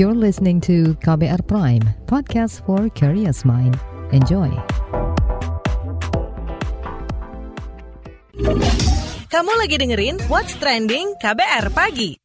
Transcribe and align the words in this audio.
You're 0.00 0.16
listening 0.16 0.64
to 0.64 0.96
KBR 1.04 1.44
Prime, 1.44 1.84
podcast 2.08 2.64
for 2.64 2.88
curious 2.96 3.44
mind. 3.44 3.76
Enjoy. 4.16 4.48
Kamu 9.28 9.52
lagi 9.60 9.76
dengerin 9.76 10.16
What's 10.32 10.56
Trending 10.56 11.20
KBR 11.20 11.68
Pagi. 11.76 12.16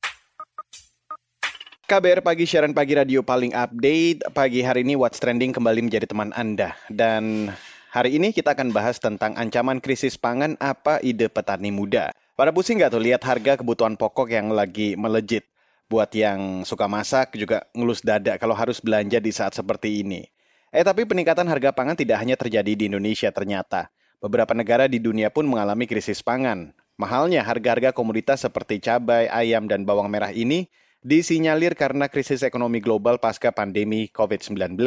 KBR 1.84 2.24
Pagi, 2.24 2.48
siaran 2.48 2.72
pagi 2.72 2.96
radio 2.96 3.20
paling 3.28 3.52
update. 3.52 4.24
Pagi 4.32 4.64
hari 4.64 4.88
ini 4.88 4.96
What's 4.96 5.20
Trending 5.20 5.52
kembali 5.52 5.84
menjadi 5.84 6.08
teman 6.08 6.32
Anda. 6.32 6.80
Dan 6.88 7.52
hari 7.92 8.16
ini 8.16 8.32
kita 8.32 8.56
akan 8.56 8.72
bahas 8.72 9.04
tentang 9.04 9.36
ancaman 9.36 9.84
krisis 9.84 10.16
pangan 10.16 10.56
apa 10.64 11.04
ide 11.04 11.28
petani 11.28 11.76
muda. 11.76 12.16
Pada 12.40 12.56
pusing 12.56 12.80
nggak 12.80 12.96
tuh 12.96 13.04
lihat 13.04 13.20
harga 13.28 13.60
kebutuhan 13.60 14.00
pokok 14.00 14.32
yang 14.32 14.56
lagi 14.56 14.96
melejit? 14.96 15.44
Buat 15.86 16.10
yang 16.18 16.66
suka 16.66 16.90
masak 16.90 17.38
juga 17.38 17.70
ngelus 17.78 18.02
dada 18.02 18.38
kalau 18.42 18.58
harus 18.58 18.82
belanja 18.82 19.22
di 19.22 19.30
saat 19.30 19.54
seperti 19.54 20.02
ini. 20.02 20.26
Eh 20.74 20.84
tapi 20.84 21.08
peningkatan 21.08 21.48
harga 21.48 21.72
pangan 21.72 21.96
tidak 21.96 22.20
hanya 22.20 22.36
terjadi 22.36 22.74
di 22.74 22.90
Indonesia 22.90 23.30
ternyata. 23.32 23.94
Beberapa 24.20 24.58
negara 24.58 24.90
di 24.90 24.98
dunia 24.98 25.30
pun 25.30 25.46
mengalami 25.46 25.86
krisis 25.86 26.26
pangan. 26.26 26.74
Mahalnya 26.96 27.44
harga-harga 27.44 27.92
komoditas 27.92 28.48
seperti 28.48 28.80
cabai, 28.80 29.28
ayam, 29.28 29.68
dan 29.68 29.84
bawang 29.84 30.08
merah 30.08 30.32
ini 30.32 30.72
disinyalir 31.06 31.78
karena 31.78 32.10
krisis 32.10 32.42
ekonomi 32.42 32.82
global 32.82 33.22
pasca 33.22 33.54
pandemi 33.54 34.10
COVID-19. 34.10 34.80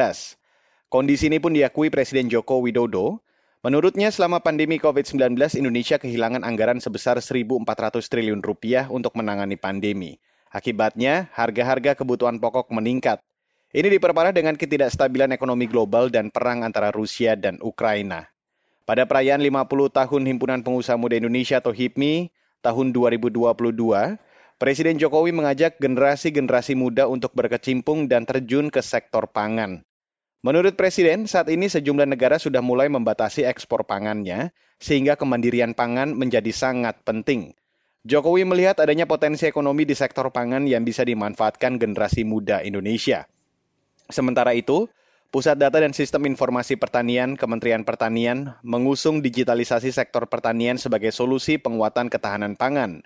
Kondisi 0.88 1.28
ini 1.28 1.38
pun 1.38 1.52
diakui 1.52 1.92
Presiden 1.92 2.32
Joko 2.32 2.64
Widodo. 2.64 3.20
Menurutnya 3.60 4.08
selama 4.08 4.40
pandemi 4.40 4.80
COVID-19 4.80 5.36
Indonesia 5.60 6.00
kehilangan 6.00 6.42
anggaran 6.42 6.80
sebesar 6.80 7.20
1.400 7.20 7.64
triliun 8.08 8.40
rupiah 8.40 8.88
untuk 8.88 9.14
menangani 9.14 9.60
pandemi. 9.60 10.16
Akibatnya, 10.48 11.28
harga-harga 11.36 11.92
kebutuhan 11.98 12.40
pokok 12.40 12.72
meningkat. 12.72 13.20
Ini 13.68 13.92
diperparah 13.92 14.32
dengan 14.32 14.56
ketidakstabilan 14.56 15.36
ekonomi 15.36 15.68
global 15.68 16.08
dan 16.08 16.32
perang 16.32 16.64
antara 16.64 16.88
Rusia 16.88 17.36
dan 17.36 17.60
Ukraina. 17.60 18.32
Pada 18.88 19.04
perayaan 19.04 19.44
50 19.44 19.92
tahun 19.92 20.22
Himpunan 20.24 20.64
Pengusaha 20.64 20.96
Muda 20.96 21.20
Indonesia 21.20 21.60
atau 21.60 21.76
HIPMI 21.76 22.32
tahun 22.64 22.96
2022, 22.96 23.52
Presiden 24.56 24.96
Jokowi 24.96 25.36
mengajak 25.36 25.76
generasi-generasi 25.76 26.74
muda 26.74 27.04
untuk 27.06 27.36
berkecimpung 27.36 28.08
dan 28.08 28.24
terjun 28.24 28.72
ke 28.72 28.80
sektor 28.80 29.28
pangan. 29.28 29.84
Menurut 30.40 30.74
Presiden, 30.74 31.28
saat 31.28 31.52
ini 31.52 31.68
sejumlah 31.68 32.08
negara 32.08 32.40
sudah 32.40 32.64
mulai 32.64 32.88
membatasi 32.88 33.44
ekspor 33.44 33.84
pangannya, 33.84 34.50
sehingga 34.80 35.20
kemandirian 35.20 35.76
pangan 35.76 36.16
menjadi 36.16 36.50
sangat 36.50 36.98
penting. 37.04 37.52
Jokowi 38.06 38.46
melihat 38.46 38.78
adanya 38.78 39.10
potensi 39.10 39.48
ekonomi 39.48 39.82
di 39.82 39.98
sektor 39.98 40.30
pangan 40.30 40.68
yang 40.70 40.86
bisa 40.86 41.02
dimanfaatkan 41.02 41.82
generasi 41.82 42.22
muda 42.22 42.62
Indonesia. 42.62 43.26
Sementara 44.06 44.54
itu, 44.54 44.86
Pusat 45.28 45.60
Data 45.60 45.84
dan 45.84 45.92
Sistem 45.92 46.24
Informasi 46.24 46.80
Pertanian 46.80 47.36
Kementerian 47.36 47.84
Pertanian 47.84 48.56
mengusung 48.64 49.20
digitalisasi 49.20 49.92
sektor 49.92 50.24
pertanian 50.24 50.80
sebagai 50.80 51.12
solusi 51.12 51.60
penguatan 51.60 52.08
ketahanan 52.08 52.56
pangan. 52.56 53.04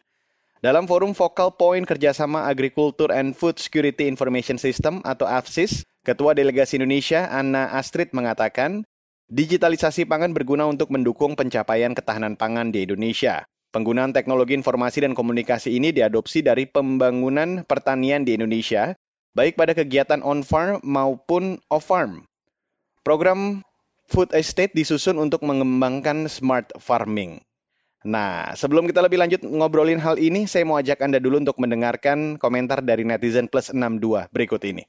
Dalam 0.62 0.86
forum 0.86 1.18
Focal 1.18 1.58
Point 1.58 1.82
Kerjasama 1.82 2.46
Agriculture 2.46 3.10
and 3.10 3.34
Food 3.34 3.58
Security 3.58 4.06
Information 4.06 4.54
System 4.54 5.02
atau 5.02 5.26
AFSIS, 5.26 5.82
Ketua 6.06 6.38
Delegasi 6.38 6.78
Indonesia 6.78 7.26
Anna 7.26 7.74
Astrid 7.74 8.14
mengatakan, 8.14 8.86
digitalisasi 9.26 10.06
pangan 10.06 10.30
berguna 10.30 10.70
untuk 10.70 10.94
mendukung 10.94 11.34
pencapaian 11.34 11.90
ketahanan 11.90 12.38
pangan 12.38 12.70
di 12.70 12.86
Indonesia. 12.86 13.50
Penggunaan 13.72 14.12
teknologi 14.12 14.52
informasi 14.52 15.00
dan 15.00 15.16
komunikasi 15.16 15.72
ini 15.72 15.96
diadopsi 15.96 16.44
dari 16.44 16.68
pembangunan 16.68 17.64
pertanian 17.64 18.20
di 18.20 18.36
Indonesia, 18.36 18.92
baik 19.32 19.56
pada 19.56 19.72
kegiatan 19.72 20.20
on-farm 20.20 20.84
maupun 20.84 21.56
off-farm. 21.72 22.28
Program 23.00 23.64
Food 24.12 24.36
Estate 24.36 24.76
disusun 24.76 25.16
untuk 25.16 25.40
mengembangkan 25.48 26.28
smart 26.28 26.68
farming. 26.76 27.40
Nah, 28.04 28.52
sebelum 28.52 28.84
kita 28.84 29.00
lebih 29.00 29.16
lanjut 29.16 29.40
ngobrolin 29.40 29.96
hal 30.04 30.20
ini, 30.20 30.44
saya 30.44 30.68
mau 30.68 30.76
ajak 30.76 31.00
Anda 31.00 31.16
dulu 31.16 31.40
untuk 31.40 31.56
mendengarkan 31.56 32.36
komentar 32.36 32.84
dari 32.84 33.08
netizen 33.08 33.48
plus 33.48 33.72
62 33.72 34.28
berikut 34.28 34.60
ini. 34.68 34.84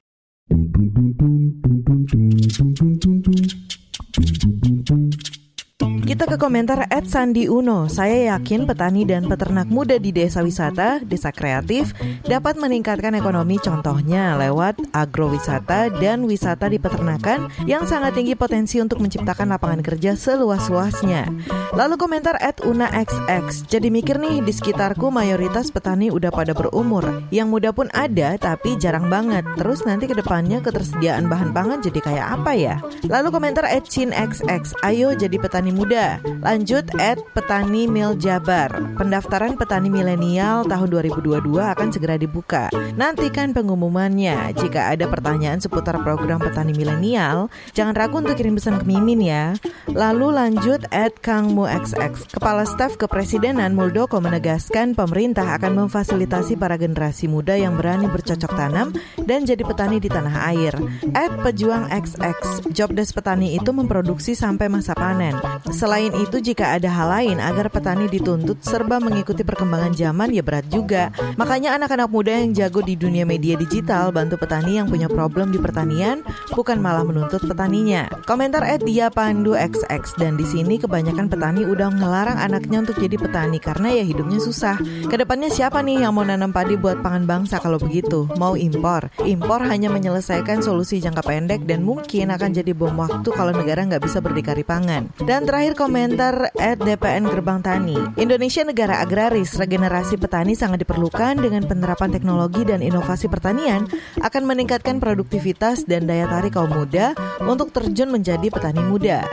Kita 6.14 6.30
ke 6.30 6.38
komentar 6.38 6.86
Ed 6.94 7.10
Sandi 7.10 7.50
Uno. 7.50 7.90
Saya 7.90 8.38
yakin 8.38 8.70
petani 8.70 9.02
dan 9.02 9.26
peternak 9.26 9.66
muda 9.66 9.98
di 9.98 10.14
desa 10.14 10.46
wisata, 10.46 11.02
desa 11.02 11.34
kreatif 11.34 11.90
dapat 12.22 12.54
meningkatkan 12.54 13.18
ekonomi 13.18 13.58
contohnya 13.58 14.38
lewat 14.38 14.78
agrowisata 14.94 15.90
dan 15.98 16.30
wisata 16.30 16.70
di 16.70 16.78
peternakan 16.78 17.50
yang 17.66 17.90
sangat 17.90 18.14
tinggi 18.14 18.38
potensi 18.38 18.78
untuk 18.78 19.02
menciptakan 19.02 19.58
lapangan 19.58 19.82
kerja 19.82 20.14
seluas-luasnya. 20.14 21.34
Lalu 21.74 21.98
komentar 21.98 22.38
Ed 22.46 22.62
Una 22.62 22.94
XX. 22.94 23.66
Jadi 23.66 23.90
mikir 23.90 24.22
nih 24.22 24.46
di 24.46 24.54
sekitarku 24.54 25.10
mayoritas 25.10 25.74
petani 25.74 26.14
udah 26.14 26.30
pada 26.30 26.54
berumur. 26.54 27.26
Yang 27.34 27.48
muda 27.50 27.70
pun 27.74 27.90
ada 27.90 28.38
tapi 28.38 28.78
jarang 28.78 29.10
banget. 29.10 29.50
Terus 29.58 29.82
nanti 29.90 30.06
ke 30.06 30.14
depannya 30.14 30.62
ketersediaan 30.62 31.26
bahan 31.26 31.58
pangan 31.58 31.82
jadi 31.82 32.00
kayak 32.06 32.28
apa 32.38 32.54
ya? 32.54 32.78
Lalu 33.10 33.34
komentar 33.34 33.66
Ed 33.66 33.90
Chin 33.90 34.14
XX. 34.14 34.78
Ayo 34.86 35.18
jadi 35.18 35.42
petani 35.42 35.74
muda 35.74 36.03
Lanjut 36.44 36.86
at 37.00 37.20
Petani 37.32 37.88
Mil 37.88 38.20
Jabar. 38.20 38.72
Pendaftaran 39.00 39.56
petani 39.56 39.88
milenial 39.88 40.68
tahun 40.68 40.88
2022 40.92 41.40
akan 41.56 41.88
segera 41.94 42.16
dibuka. 42.20 42.68
Nantikan 43.00 43.56
pengumumannya. 43.56 44.52
Jika 44.58 44.92
ada 44.92 45.06
pertanyaan 45.08 45.64
seputar 45.64 46.02
program 46.04 46.42
petani 46.44 46.74
milenial, 46.76 47.48
jangan 47.78 47.94
ragu 47.96 48.20
untuk 48.20 48.36
kirim 48.36 48.58
pesan 48.60 48.82
ke 48.82 48.86
Mimin 48.90 49.22
ya. 49.24 49.56
Lalu 49.88 50.34
lanjut 50.34 50.84
at 50.90 51.16
Kang 51.24 51.54
XX. 51.54 52.34
Kepala 52.34 52.66
Staf 52.66 52.98
Kepresidenan 53.00 53.78
Muldoko 53.78 54.20
menegaskan 54.20 54.98
pemerintah 54.98 55.56
akan 55.56 55.86
memfasilitasi 55.86 56.58
para 56.58 56.76
generasi 56.76 57.30
muda 57.30 57.54
yang 57.54 57.78
berani 57.78 58.10
bercocok 58.10 58.52
tanam 58.58 58.92
dan 59.24 59.46
jadi 59.46 59.62
petani 59.62 60.02
di 60.02 60.10
tanah 60.10 60.50
air. 60.50 60.74
At 61.14 61.32
Pejuang 61.46 61.94
XX, 61.94 62.72
jobdesk 62.74 63.20
petani 63.20 63.54
itu 63.54 63.70
memproduksi 63.70 64.34
sampai 64.34 64.72
masa 64.72 64.98
panen. 64.98 65.38
Selain 65.70 65.93
itu, 66.00 66.38
jika 66.42 66.74
ada 66.78 66.90
hal 66.90 67.08
lain 67.12 67.38
agar 67.38 67.70
petani 67.70 68.10
dituntut 68.10 68.64
serba 68.64 68.98
mengikuti 68.98 69.46
perkembangan 69.46 69.94
zaman 69.94 70.34
ya 70.34 70.42
berat 70.42 70.66
juga. 70.72 71.14
Makanya 71.36 71.76
anak-anak 71.78 72.10
muda 72.10 72.34
yang 72.34 72.56
jago 72.56 72.82
di 72.82 72.98
dunia 72.98 73.28
media 73.28 73.54
digital 73.60 74.10
bantu 74.10 74.40
petani 74.40 74.82
yang 74.82 74.88
punya 74.90 75.06
problem 75.12 75.54
di 75.54 75.60
pertanian, 75.60 76.26
bukan 76.54 76.80
malah 76.80 77.04
menuntut 77.06 77.44
petaninya. 77.44 78.08
Komentar 78.24 78.64
at 78.64 78.82
dia 78.82 79.14
Pandu 79.14 79.54
XX 79.54 80.04
dan 80.18 80.40
di 80.40 80.46
sini 80.48 80.80
kebanyakan 80.80 81.28
petani 81.28 81.68
udah 81.68 81.92
ngelarang 81.94 82.40
anaknya 82.40 82.88
untuk 82.88 82.98
jadi 82.98 83.16
petani 83.20 83.58
karena 83.60 83.94
ya 83.94 84.04
hidupnya 84.04 84.40
susah. 84.40 84.78
Ke 85.08 85.16
depannya 85.20 85.52
siapa 85.52 85.84
nih 85.84 86.06
yang 86.08 86.16
mau 86.16 86.26
nanam 86.26 86.50
padi 86.50 86.80
buat 86.80 87.04
pangan 87.04 87.28
bangsa 87.28 87.60
kalau 87.60 87.78
begitu? 87.78 88.26
Mau 88.40 88.56
impor? 88.58 89.12
Impor 89.24 89.62
hanya 89.68 89.92
menyelesaikan 89.92 90.64
solusi 90.64 91.04
jangka 91.04 91.22
pendek 91.26 91.68
dan 91.68 91.84
mungkin 91.84 92.32
akan 92.34 92.50
jadi 92.56 92.72
bom 92.72 92.96
waktu 92.98 93.30
kalau 93.34 93.52
negara 93.54 93.86
nggak 93.86 94.04
bisa 94.04 94.24
berdikari 94.24 94.64
pangan. 94.66 95.10
Dan 95.22 95.46
terakhir 95.46 95.76
komentar 95.84 96.48
at 96.64 96.80
DPN 96.80 97.28
Gerbang 97.28 97.60
Tani. 97.60 98.16
Indonesia 98.16 98.64
negara 98.64 99.04
agraris, 99.04 99.60
regenerasi 99.60 100.16
petani 100.16 100.56
sangat 100.56 100.88
diperlukan 100.88 101.44
dengan 101.44 101.68
penerapan 101.68 102.08
teknologi 102.08 102.64
dan 102.64 102.80
inovasi 102.80 103.28
pertanian 103.28 103.84
akan 104.24 104.44
meningkatkan 104.48 105.04
produktivitas 105.04 105.84
dan 105.84 106.08
daya 106.08 106.32
tarik 106.32 106.56
kaum 106.56 106.72
muda 106.72 107.12
untuk 107.44 107.76
terjun 107.76 108.16
menjadi 108.16 108.48
petani 108.48 108.80
muda. 108.80 109.28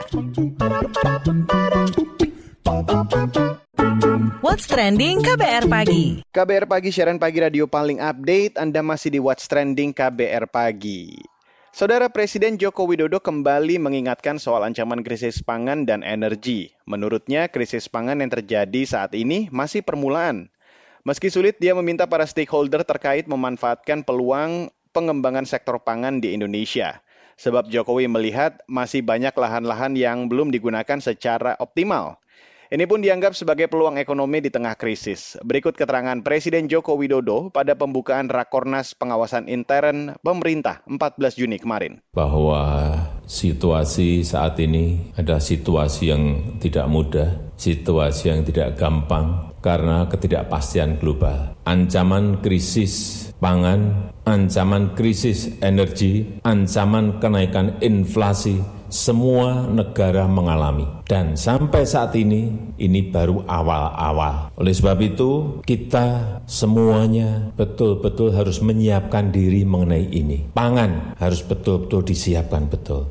What's 4.43 4.66
Trending 4.66 5.22
KBR 5.22 5.71
Pagi 5.71 6.27
KBR 6.34 6.66
Pagi, 6.66 6.91
siaran 6.91 7.22
pagi 7.22 7.39
radio 7.39 7.71
paling 7.71 8.03
update. 8.03 8.59
Anda 8.59 8.83
masih 8.83 9.15
di 9.15 9.22
What's 9.22 9.47
Trending 9.47 9.95
KBR 9.95 10.51
Pagi. 10.51 11.15
Saudara 11.71 12.11
Presiden 12.11 12.59
Joko 12.59 12.83
Widodo 12.83 13.22
kembali 13.22 13.78
mengingatkan 13.78 14.43
soal 14.43 14.67
ancaman 14.67 15.07
krisis 15.07 15.39
pangan 15.39 15.87
dan 15.87 16.03
energi. 16.03 16.75
Menurutnya, 16.83 17.47
krisis 17.47 17.87
pangan 17.87 18.19
yang 18.19 18.27
terjadi 18.27 18.83
saat 18.83 19.15
ini 19.15 19.47
masih 19.55 19.87
permulaan. 19.87 20.51
Meski 21.07 21.31
sulit, 21.31 21.63
dia 21.63 21.71
meminta 21.78 22.11
para 22.11 22.27
stakeholder 22.27 22.83
terkait 22.83 23.31
memanfaatkan 23.31 24.03
peluang 24.03 24.75
pengembangan 24.91 25.47
sektor 25.47 25.78
pangan 25.78 26.19
di 26.19 26.34
Indonesia. 26.34 27.07
Sebab 27.39 27.71
Jokowi 27.71 28.11
melihat 28.11 28.59
masih 28.66 29.07
banyak 29.07 29.33
lahan-lahan 29.39 29.95
yang 29.95 30.27
belum 30.27 30.51
digunakan 30.51 30.99
secara 30.99 31.55
optimal. 31.63 32.19
Ini 32.71 32.87
pun 32.87 33.03
dianggap 33.03 33.34
sebagai 33.34 33.67
peluang 33.67 33.99
ekonomi 33.99 34.39
di 34.39 34.47
tengah 34.47 34.78
krisis. 34.78 35.34
Berikut 35.43 35.75
keterangan 35.75 36.22
Presiden 36.22 36.71
Joko 36.71 36.95
Widodo 36.95 37.51
pada 37.51 37.75
pembukaan 37.75 38.31
Rakornas 38.31 38.95
Pengawasan 38.95 39.51
Intern 39.51 40.15
Pemerintah 40.22 40.78
14 40.87 41.34
Juni 41.34 41.59
kemarin. 41.59 41.99
Bahwa 42.15 42.95
situasi 43.27 44.22
saat 44.22 44.55
ini 44.63 45.11
ada 45.19 45.43
situasi 45.43 46.15
yang 46.15 46.22
tidak 46.63 46.87
mudah, 46.87 47.59
situasi 47.59 48.31
yang 48.31 48.47
tidak 48.47 48.78
gampang 48.78 49.51
karena 49.59 50.07
ketidakpastian 50.07 51.03
global. 51.03 51.59
Ancaman 51.66 52.39
krisis 52.39 53.27
pangan, 53.43 54.15
ancaman 54.23 54.95
krisis 54.95 55.59
energi, 55.59 56.39
ancaman 56.47 57.19
kenaikan 57.19 57.83
inflasi, 57.83 58.63
semua 58.91 59.65
negara 59.71 60.28
mengalami. 60.28 60.84
Dan 61.07 61.39
sampai 61.39 61.87
saat 61.87 62.13
ini, 62.19 62.75
ini 62.77 63.01
baru 63.09 63.47
awal-awal. 63.47 64.53
Oleh 64.59 64.75
sebab 64.75 64.98
itu, 65.01 65.63
kita 65.65 66.42
semuanya 66.45 67.54
betul-betul 67.57 68.34
harus 68.34 68.60
menyiapkan 68.60 69.33
diri 69.33 69.65
mengenai 69.65 70.10
ini. 70.10 70.51
Pangan 70.53 71.16
harus 71.16 71.41
betul-betul 71.41 72.04
disiapkan 72.04 72.69
betul. 72.69 73.09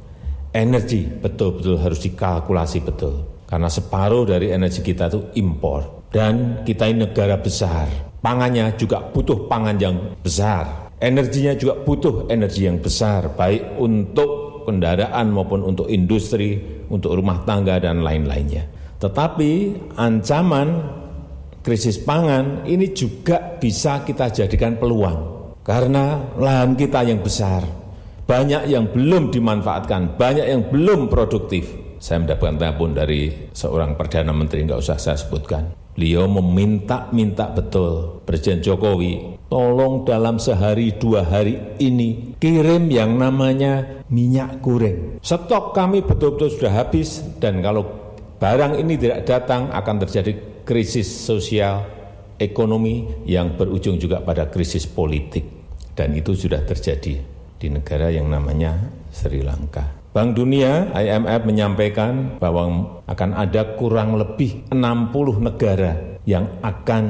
Energi 0.53 1.07
betul-betul 1.07 1.79
harus 1.81 2.03
dikalkulasi 2.03 2.83
betul. 2.85 3.47
Karena 3.49 3.71
separuh 3.71 4.29
dari 4.29 4.53
energi 4.53 4.85
kita 4.85 5.09
itu 5.09 5.19
impor. 5.41 6.05
Dan 6.09 6.65
kita 6.65 6.89
ini 6.89 7.05
negara 7.05 7.37
besar 7.37 8.09
Pangannya 8.19 8.75
juga 8.75 8.99
butuh 8.99 9.47
pangan 9.47 9.79
yang 9.79 9.95
besar. 10.19 10.91
Energinya 10.99 11.55
juga 11.55 11.79
butuh 11.79 12.27
energi 12.27 12.67
yang 12.67 12.83
besar, 12.83 13.31
baik 13.31 13.79
untuk 13.79 14.48
kendaraan 14.69 15.33
maupun 15.33 15.65
untuk 15.65 15.89
industri, 15.89 16.61
untuk 16.93 17.17
rumah 17.17 17.41
tangga 17.41 17.81
dan 17.81 18.05
lain-lainnya. 18.05 18.69
Tetapi 19.01 19.51
ancaman 19.97 20.67
krisis 21.65 21.97
pangan 21.97 22.69
ini 22.69 22.93
juga 22.93 23.57
bisa 23.57 24.05
kita 24.05 24.29
jadikan 24.29 24.77
peluang. 24.77 25.41
Karena 25.65 26.37
lahan 26.37 26.77
kita 26.77 27.01
yang 27.01 27.25
besar, 27.25 27.65
banyak 28.29 28.69
yang 28.69 28.93
belum 28.93 29.33
dimanfaatkan, 29.33 30.13
banyak 30.17 30.45
yang 30.45 30.69
belum 30.69 31.09
produktif. 31.09 31.97
Saya 31.97 32.23
mendapatkan 32.23 32.55
telepon 32.61 32.95
dari 32.95 33.51
seorang 33.51 33.97
Perdana 33.97 34.31
Menteri, 34.31 34.63
nggak 34.63 34.79
usah 34.79 34.95
saya 34.95 35.19
sebutkan 35.19 35.79
Beliau 35.99 36.31
meminta-minta 36.31 37.51
betul 37.51 38.23
Presiden 38.23 38.63
Jokowi, 38.63 39.38
tolong 39.49 40.05
dalam 40.05 40.37
sehari 40.37 40.95
dua 40.95 41.25
hari 41.25 41.57
ini 41.81 42.37
kirim 42.37 42.87
yang 42.87 43.17
namanya 43.17 44.05
minyak 44.13 44.61
goreng. 44.61 45.19
Stok 45.19 45.73
kami 45.73 46.05
betul-betul 46.05 46.53
sudah 46.53 46.73
habis 46.85 47.25
dan 47.41 47.59
kalau 47.59 47.83
barang 48.37 48.77
ini 48.79 48.95
tidak 48.95 49.25
datang 49.25 49.73
akan 49.73 49.95
terjadi 50.05 50.63
krisis 50.63 51.09
sosial, 51.09 51.83
ekonomi 52.37 53.25
yang 53.25 53.57
berujung 53.57 53.97
juga 53.97 54.21
pada 54.21 54.47
krisis 54.47 54.85
politik. 54.85 55.59
Dan 55.97 56.15
itu 56.15 56.31
sudah 56.31 56.63
terjadi 56.63 57.19
di 57.59 57.67
negara 57.67 58.07
yang 58.07 58.31
namanya 58.31 58.79
Sri 59.11 59.43
Lanka. 59.43 59.99
Bank 60.09 60.33
Dunia 60.33 60.89
IMF 60.95 61.45
menyampaikan 61.45 62.39
bahwa 62.41 62.97
akan 63.05 63.29
ada 63.35 63.77
kurang 63.77 64.17
lebih 64.17 64.65
60 64.71 65.13
negara 65.37 66.17
yang 66.25 66.49
akan 66.65 67.03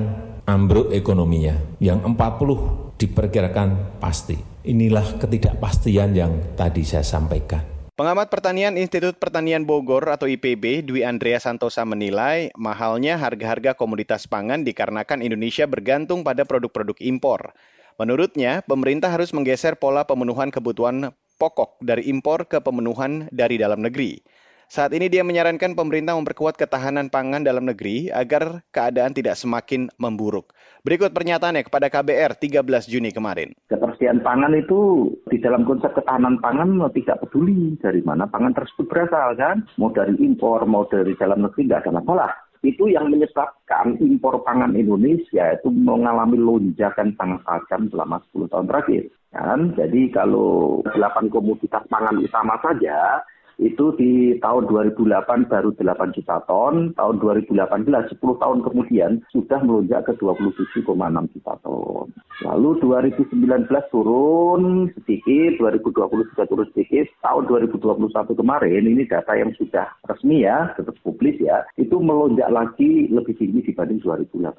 ambruk 0.50 0.90
ekonominya, 0.90 1.54
yang 1.78 2.02
40 2.02 2.98
diperkirakan 2.98 4.02
pasti. 4.02 4.36
Inilah 4.66 5.22
ketidakpastian 5.22 6.18
yang 6.18 6.58
tadi 6.58 6.82
saya 6.84 7.06
sampaikan. 7.06 7.80
Pengamat 8.00 8.32
Pertanian 8.32 8.80
Institut 8.80 9.20
Pertanian 9.20 9.68
Bogor 9.68 10.08
atau 10.08 10.24
IPB, 10.24 10.88
Dwi 10.88 11.04
Andrea 11.04 11.36
Santosa 11.36 11.84
menilai 11.84 12.48
mahalnya 12.56 13.20
harga-harga 13.20 13.76
komoditas 13.76 14.24
pangan 14.24 14.64
dikarenakan 14.64 15.20
Indonesia 15.20 15.68
bergantung 15.68 16.24
pada 16.24 16.48
produk-produk 16.48 16.96
impor. 17.04 17.52
Menurutnya, 18.00 18.64
pemerintah 18.64 19.12
harus 19.12 19.36
menggeser 19.36 19.76
pola 19.76 20.08
pemenuhan 20.08 20.48
kebutuhan 20.48 21.12
pokok 21.36 21.84
dari 21.84 22.08
impor 22.08 22.48
ke 22.48 22.64
pemenuhan 22.64 23.28
dari 23.36 23.60
dalam 23.60 23.84
negeri. 23.84 24.24
Saat 24.70 24.94
ini 24.94 25.10
dia 25.10 25.26
menyarankan 25.26 25.74
pemerintah 25.74 26.14
memperkuat 26.14 26.54
ketahanan 26.54 27.10
pangan 27.10 27.42
dalam 27.42 27.66
negeri 27.66 28.14
agar 28.14 28.62
keadaan 28.70 29.18
tidak 29.18 29.34
semakin 29.34 29.90
memburuk. 29.98 30.54
Berikut 30.86 31.10
pernyataannya 31.10 31.66
kepada 31.66 31.90
KBR 31.90 32.38
13 32.38 32.86
Juni 32.86 33.10
kemarin. 33.10 33.58
Ketersediaan 33.66 34.22
pangan 34.22 34.54
itu 34.54 35.10
di 35.26 35.42
dalam 35.42 35.66
konsep 35.66 35.90
ketahanan 35.98 36.38
pangan 36.38 36.86
tidak 36.94 37.18
peduli 37.18 37.82
dari 37.82 38.06
mana 38.06 38.30
pangan 38.30 38.54
tersebut 38.54 38.86
berasal 38.86 39.34
kan. 39.42 39.66
Mau 39.82 39.90
dari 39.90 40.14
impor, 40.22 40.62
mau 40.70 40.86
dari 40.86 41.18
dalam 41.18 41.42
negeri 41.42 41.66
tidak 41.66 41.90
ada 41.90 41.98
masalah 41.98 42.32
itu 42.62 42.92
yang 42.92 43.10
menyebabkan 43.10 43.98
impor 44.04 44.44
pangan 44.46 44.76
Indonesia 44.76 45.56
itu 45.56 45.72
mengalami 45.74 46.38
lonjakan 46.38 47.16
sangat 47.18 47.42
tajam 47.42 47.88
selama 47.90 48.22
10 48.30 48.52
tahun 48.52 48.68
terakhir. 48.70 49.04
Kan? 49.34 49.60
Jadi 49.74 50.02
kalau 50.14 50.84
8 50.94 51.34
komoditas 51.34 51.88
pangan 51.90 52.22
utama 52.22 52.60
saja 52.62 53.24
itu 53.60 53.92
di 54.00 54.40
tahun 54.40 54.72
2008 54.72 55.52
baru 55.52 55.76
8 55.76 56.16
juta 56.16 56.40
ton, 56.48 56.96
tahun 56.96 57.16
2018 57.20 57.52
10 57.52 58.16
tahun 58.20 58.60
kemudian 58.64 59.20
sudah 59.36 59.60
melonjak 59.68 60.08
ke 60.08 60.16
27,6 60.16 60.88
juta 61.36 61.54
ton. 61.60 62.08
Lalu 62.40 62.80
2019 62.80 63.68
turun 63.92 64.88
sedikit, 64.96 65.60
2020 65.60 66.32
juga 66.32 66.44
turun 66.48 66.68
sedikit, 66.72 67.12
tahun 67.20 67.52
2021 67.52 68.32
kemarin 68.32 68.88
ini 68.88 69.04
data 69.04 69.36
yang 69.36 69.52
sudah 69.60 69.92
resmi 70.08 70.48
ya, 70.48 70.72
tetap 70.80 70.96
publis 71.04 71.36
ya, 71.44 71.68
itu 71.76 72.00
melonjak 72.00 72.48
lagi 72.48 73.12
lebih 73.12 73.36
tinggi 73.36 73.60
dibanding 73.68 74.00
2018, 74.00 74.56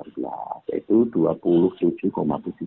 yaitu 0.69 1.09
27,7 1.17 2.13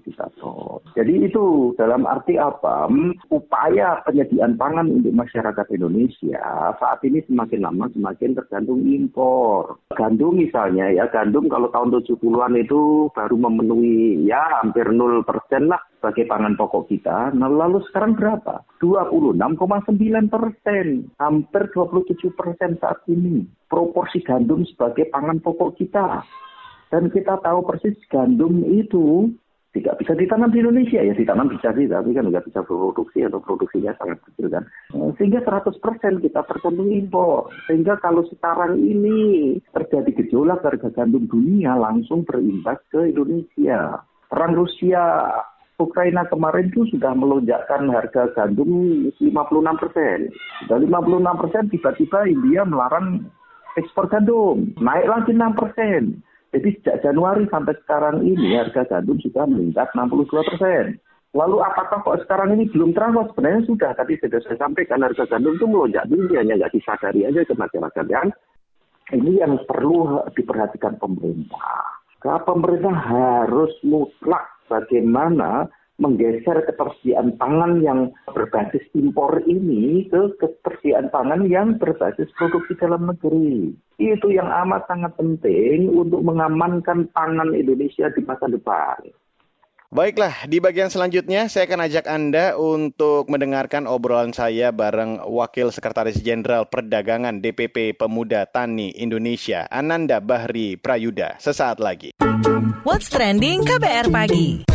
juta 0.01 0.25
ton. 0.41 0.81
Jadi 0.97 1.29
itu 1.29 1.77
dalam 1.77 2.09
arti 2.09 2.41
apa? 2.41 2.89
Upaya 3.29 4.01
penyediaan 4.09 4.57
pangan 4.57 4.89
untuk 4.89 5.13
masyarakat 5.13 5.65
Indonesia 5.77 6.41
saat 6.81 6.99
ini 7.05 7.21
semakin 7.29 7.61
lama 7.61 7.85
semakin 7.93 8.33
tergantung 8.33 8.81
impor. 8.81 9.77
Gandum 9.93 10.41
misalnya 10.41 10.89
ya, 10.89 11.05
gandum 11.13 11.45
kalau 11.53 11.69
tahun 11.69 12.01
70-an 12.01 12.57
itu 12.57 13.13
baru 13.13 13.35
memenuhi 13.37 14.25
ya 14.25 14.41
hampir 14.61 14.89
0% 15.09 15.71
lah 15.71 15.81
sebagai 15.99 16.27
pangan 16.27 16.55
pokok 16.55 16.91
kita. 16.91 17.31
Nah 17.35 17.49
lalu 17.49 17.83
sekarang 17.89 18.15
berapa? 18.15 18.63
26,9 18.79 19.95
persen, 20.27 20.87
hampir 21.19 21.63
27 21.71 22.31
persen 22.35 22.75
saat 22.79 22.99
ini. 23.07 23.47
Proporsi 23.67 24.19
gandum 24.23 24.67
sebagai 24.67 25.07
pangan 25.09 25.39
pokok 25.39 25.79
kita. 25.79 26.23
Dan 26.93 27.09
kita 27.09 27.41
tahu 27.41 27.65
persis 27.65 27.97
gandum 28.05 28.61
itu 28.69 29.33
tidak 29.73 29.97
bisa 29.97 30.13
ditanam 30.13 30.53
di 30.53 30.61
Indonesia 30.61 31.01
ya 31.01 31.13
ditanam 31.17 31.49
bisa 31.49 31.73
sih 31.73 31.89
tapi 31.89 32.13
kan 32.13 32.29
nggak 32.29 32.45
bisa 32.45 32.61
produksi 32.61 33.25
atau 33.25 33.41
produksinya 33.41 33.97
sangat 33.97 34.21
kecil 34.29 34.47
kan 34.53 34.63
eh, 34.93 35.11
sehingga 35.17 35.41
100% 35.41 35.81
kita 36.21 36.41
tergantung 36.45 36.93
impor 36.93 37.49
sehingga 37.65 37.97
kalau 37.97 38.21
sekarang 38.29 38.77
ini 38.77 39.57
terjadi 39.73 40.13
gejolak 40.13 40.61
harga 40.61 40.93
gandum 40.93 41.25
dunia 41.25 41.73
langsung 41.73 42.21
berimbas 42.21 42.77
ke 42.93 43.09
Indonesia 43.09 44.05
perang 44.33 44.57
Rusia 44.57 45.29
Ukraina 45.77 46.25
kemarin 46.25 46.73
itu 46.73 46.89
sudah 46.89 47.13
melonjakkan 47.13 47.85
harga 47.93 48.33
gandum 48.33 49.05
56 49.21 49.29
persen. 49.77 50.33
Sudah 50.65 50.77
56 50.81 51.41
persen 51.45 51.63
tiba-tiba 51.69 52.19
India 52.25 52.65
melarang 52.65 53.29
ekspor 53.77 54.09
gandum. 54.09 54.73
Naik 54.81 55.05
lagi 55.05 55.37
6 55.37 55.53
persen. 55.53 56.01
Jadi 56.53 56.69
sejak 56.77 57.01
Januari 57.05 57.45
sampai 57.49 57.77
sekarang 57.85 58.25
ini 58.25 58.57
harga 58.57 58.85
gandum 58.89 59.21
sudah 59.21 59.45
meningkat 59.45 59.89
62 59.93 60.49
persen. 60.49 60.97
Lalu 61.33 61.57
apakah 61.65 62.05
kok 62.05 62.21
sekarang 62.25 62.53
ini 62.53 62.69
belum 62.69 62.93
terasa? 62.93 63.25
Sebenarnya 63.33 63.65
sudah, 63.65 63.91
tadi 63.97 64.21
sudah 64.21 64.37
saya 64.45 64.57
sampaikan 64.61 65.01
harga 65.01 65.25
gandum 65.25 65.57
itu 65.57 65.65
melonjak 65.65 66.05
tinggi, 66.05 66.37
hanya 66.37 66.61
nggak 66.61 66.73
disadari 66.77 67.25
aja 67.25 67.41
ke 67.41 67.57
masyarakat. 67.57 68.05
Yang 68.05 68.27
ini 69.17 69.41
yang 69.41 69.57
perlu 69.65 70.21
diperhatikan 70.37 71.01
pemerintah. 71.01 71.92
Karena 72.23 72.39
pemerintah 72.47 72.95
harus 72.95 73.75
mutlak 73.83 74.47
bagaimana 74.71 75.67
menggeser 76.01 76.65
ketersediaan 76.65 77.35
pangan 77.37 77.83
yang 77.83 78.09
berbasis 78.25 78.81
impor 78.97 79.43
ini 79.45 80.07
ke 80.07 80.33
ketersediaan 80.39 81.11
pangan 81.13 81.45
yang 81.51 81.77
berbasis 81.77 82.31
produksi 82.39 82.79
dalam 82.79 83.11
negeri. 83.11 83.75
Itu 84.01 84.31
yang 84.33 84.47
amat 84.65 84.89
sangat 84.89 85.13
penting 85.19 85.91
untuk 85.93 86.23
mengamankan 86.25 87.11
pangan 87.11 87.53
Indonesia 87.53 88.09
di 88.09 88.21
masa 88.25 88.49
depan. 88.49 89.03
Baiklah, 89.93 90.49
di 90.49 90.57
bagian 90.57 90.89
selanjutnya 90.89 91.45
saya 91.53 91.69
akan 91.69 91.85
ajak 91.85 92.09
Anda 92.09 92.57
untuk 92.57 93.29
mendengarkan 93.29 93.85
obrolan 93.85 94.33
saya 94.33 94.73
bareng 94.73 95.21
Wakil 95.21 95.69
Sekretaris 95.69 96.17
Jenderal 96.17 96.65
Perdagangan 96.65 97.45
DPP 97.45 97.93
Pemuda 97.93 98.49
Tani 98.49 98.89
Indonesia, 98.97 99.69
Ananda 99.69 100.17
Bahri 100.17 100.81
Prayuda. 100.81 101.37
Sesaat 101.37 101.77
lagi. 101.77 102.09
What's 102.81 103.13
Trending 103.13 103.69
KBR 103.69 104.09
Pagi. 104.09 104.65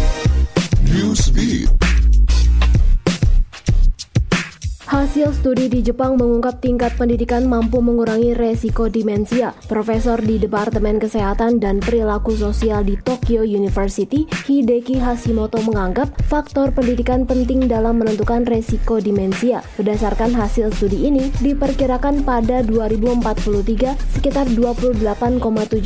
Hasil 4.88 5.36
studi 5.36 5.68
di 5.68 5.84
Jepang 5.84 6.16
mengungkap 6.16 6.64
tingkat 6.64 6.96
pendidikan 6.96 7.44
mampu 7.44 7.84
mengurangi 7.84 8.32
resiko 8.32 8.88
demensia. 8.88 9.52
Profesor 9.68 10.16
di 10.16 10.40
Departemen 10.40 10.96
Kesehatan 10.96 11.60
dan 11.60 11.76
Perilaku 11.76 12.32
Sosial 12.32 12.88
di 12.88 12.96
Tokyo 12.96 13.44
University, 13.44 14.24
Hideki 14.48 14.96
Hashimoto 14.96 15.60
menganggap 15.60 16.08
faktor 16.24 16.72
pendidikan 16.72 17.28
penting 17.28 17.68
dalam 17.68 18.00
menentukan 18.00 18.48
resiko 18.48 18.96
demensia. 18.96 19.60
Berdasarkan 19.76 20.32
hasil 20.32 20.72
studi 20.72 21.04
ini, 21.04 21.28
diperkirakan 21.44 22.24
pada 22.24 22.64
2043 22.64 23.92
sekitar 24.16 24.48
28,7 24.48 25.04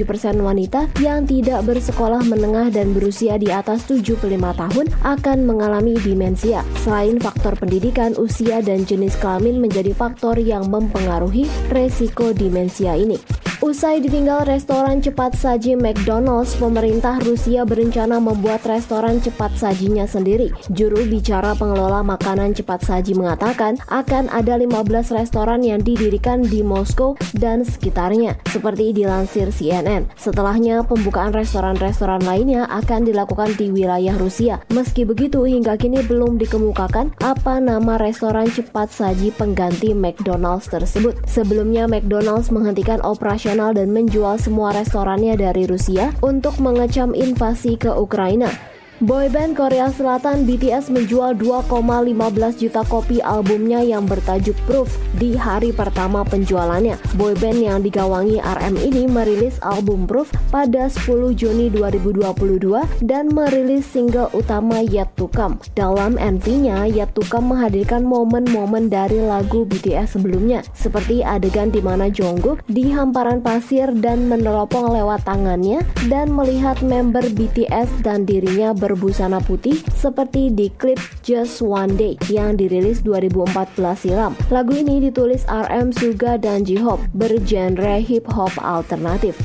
persen 0.07 0.39
wanita 0.39 0.87
yang 1.03 1.27
tidak 1.27 1.67
bersekolah 1.67 2.23
menengah 2.23 2.71
dan 2.71 2.95
berusia 2.95 3.35
di 3.35 3.51
atas 3.51 3.83
75 3.91 4.31
tahun 4.39 4.87
akan 5.03 5.39
mengalami 5.43 5.99
demensia. 5.99 6.63
Selain 6.87 7.19
faktor 7.19 7.59
pendidikan, 7.59 8.15
usia, 8.15 8.63
dan 8.63 8.87
jenis 8.93 9.17
kelamin 9.17 9.57
menjadi 9.57 9.97
faktor 9.97 10.37
yang 10.37 10.69
mempengaruhi 10.69 11.49
resiko 11.73 12.37
demensia 12.37 12.93
ini. 12.93 13.17
Usai 13.63 14.03
ditinggal 14.03 14.43
restoran 14.43 14.99
cepat 14.99 15.39
saji 15.39 15.79
McDonald's, 15.79 16.59
pemerintah 16.59 17.23
Rusia 17.23 17.63
berencana 17.63 18.19
membuat 18.19 18.67
restoran 18.67 19.23
cepat 19.23 19.55
sajinya 19.55 20.03
sendiri. 20.03 20.51
Juru 20.75 21.07
bicara 21.07 21.55
pengelola 21.55 22.03
makanan 22.03 22.59
cepat 22.59 22.83
saji 22.83 23.15
mengatakan 23.15 23.79
akan 23.87 24.27
ada 24.35 24.59
15 24.59 25.15
restoran 25.15 25.63
yang 25.63 25.79
didirikan 25.79 26.43
di 26.43 26.67
Moskow 26.67 27.15
dan 27.39 27.63
sekitarnya, 27.63 28.35
seperti 28.51 28.99
dilansir 28.99 29.55
CNN. 29.55 30.11
Setelahnya, 30.19 30.83
pembukaan 30.83 31.31
restoran-restoran 31.31 32.27
lainnya 32.27 32.67
akan 32.67 33.07
dilakukan 33.07 33.55
di 33.55 33.71
wilayah 33.71 34.19
Rusia. 34.19 34.59
Meski 34.75 35.07
begitu, 35.07 35.47
hingga 35.47 35.79
kini 35.79 36.03
belum 36.03 36.35
dikemukakan 36.35 37.15
apa 37.23 37.63
nama 37.63 37.95
restoran 37.95 38.51
cepat 38.51 38.91
saji 38.91 39.31
pengganti 39.31 39.95
McDonald's 39.95 40.67
tersebut. 40.67 41.15
Sebelumnya, 41.31 41.87
McDonald's 41.87 42.51
menghentikan 42.51 42.99
operasi 43.07 43.52
operasional 43.53 43.77
dan 43.77 43.93
menjual 43.93 44.41
semua 44.41 44.73
restorannya 44.73 45.37
dari 45.37 45.69
Rusia 45.69 46.09
untuk 46.25 46.57
mengecam 46.57 47.13
invasi 47.13 47.77
ke 47.77 47.93
Ukraina. 47.93 48.72
Boyband 49.03 49.59
Korea 49.59 49.91
Selatan 49.91 50.47
BTS 50.47 50.95
menjual 50.95 51.35
2,15 51.35 52.15
juta 52.55 52.87
kopi 52.87 53.19
albumnya 53.19 53.83
yang 53.83 54.07
bertajuk 54.07 54.55
Proof 54.63 54.95
di 55.19 55.35
hari 55.35 55.75
pertama 55.75 56.23
penjualannya. 56.23 56.95
Boyband 57.19 57.59
yang 57.59 57.83
digawangi 57.83 58.39
RM 58.39 58.79
ini 58.79 59.11
merilis 59.11 59.59
album 59.59 60.07
Proof 60.07 60.31
pada 60.55 60.87
10 60.87 61.35
Juni 61.35 61.67
2022 61.75 63.03
dan 63.03 63.27
merilis 63.35 63.91
single 63.91 64.31
utama 64.39 64.79
Yet 64.87 65.11
to 65.19 65.27
Come. 65.35 65.59
Dalam 65.75 66.15
MV-nya, 66.15 66.87
Yet 66.87 67.19
to 67.19 67.27
Come 67.27 67.59
menghadirkan 67.59 68.07
momen-momen 68.07 68.87
dari 68.87 69.19
lagu 69.19 69.67
BTS 69.67 70.15
sebelumnya, 70.15 70.63
seperti 70.79 71.27
adegan 71.27 71.75
di 71.75 71.83
mana 71.83 72.07
Jungkook 72.07 72.63
di 72.71 72.95
hamparan 72.95 73.43
pasir 73.43 73.91
dan 73.99 74.31
meneropong 74.31 74.95
lewat 74.95 75.27
tangannya 75.27 75.83
dan 76.07 76.31
melihat 76.31 76.79
member 76.87 77.27
BTS 77.35 78.07
dan 78.07 78.23
dirinya 78.23 78.71
ber 78.71 78.92
berbusana 78.93 79.41
putih 79.41 79.81
seperti 79.97 80.53
di 80.53 80.69
klip 80.77 81.01
Just 81.25 81.65
One 81.65 81.97
Day 81.97 82.21
yang 82.29 82.61
dirilis 82.61 83.01
2014 83.01 83.57
silam. 83.97 84.37
Lagu 84.53 84.77
ini 84.77 85.01
ditulis 85.01 85.49
RM 85.49 85.97
Suga 85.97 86.37
dan 86.37 86.69
J-Hope 86.69 87.01
bergenre 87.17 88.05
hip 88.05 88.29
hop 88.29 88.53
alternatif. 88.61 89.41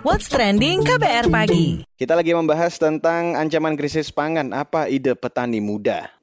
What's 0.00 0.32
Trending 0.32 0.88
KBR 0.88 1.28
Pagi. 1.28 1.84
Kita 1.92 2.16
lagi 2.16 2.32
membahas 2.32 2.80
tentang 2.80 3.36
ancaman 3.36 3.76
krisis 3.76 4.08
pangan. 4.08 4.56
Apa 4.56 4.88
ide 4.88 5.12
petani 5.12 5.60
muda? 5.60 6.17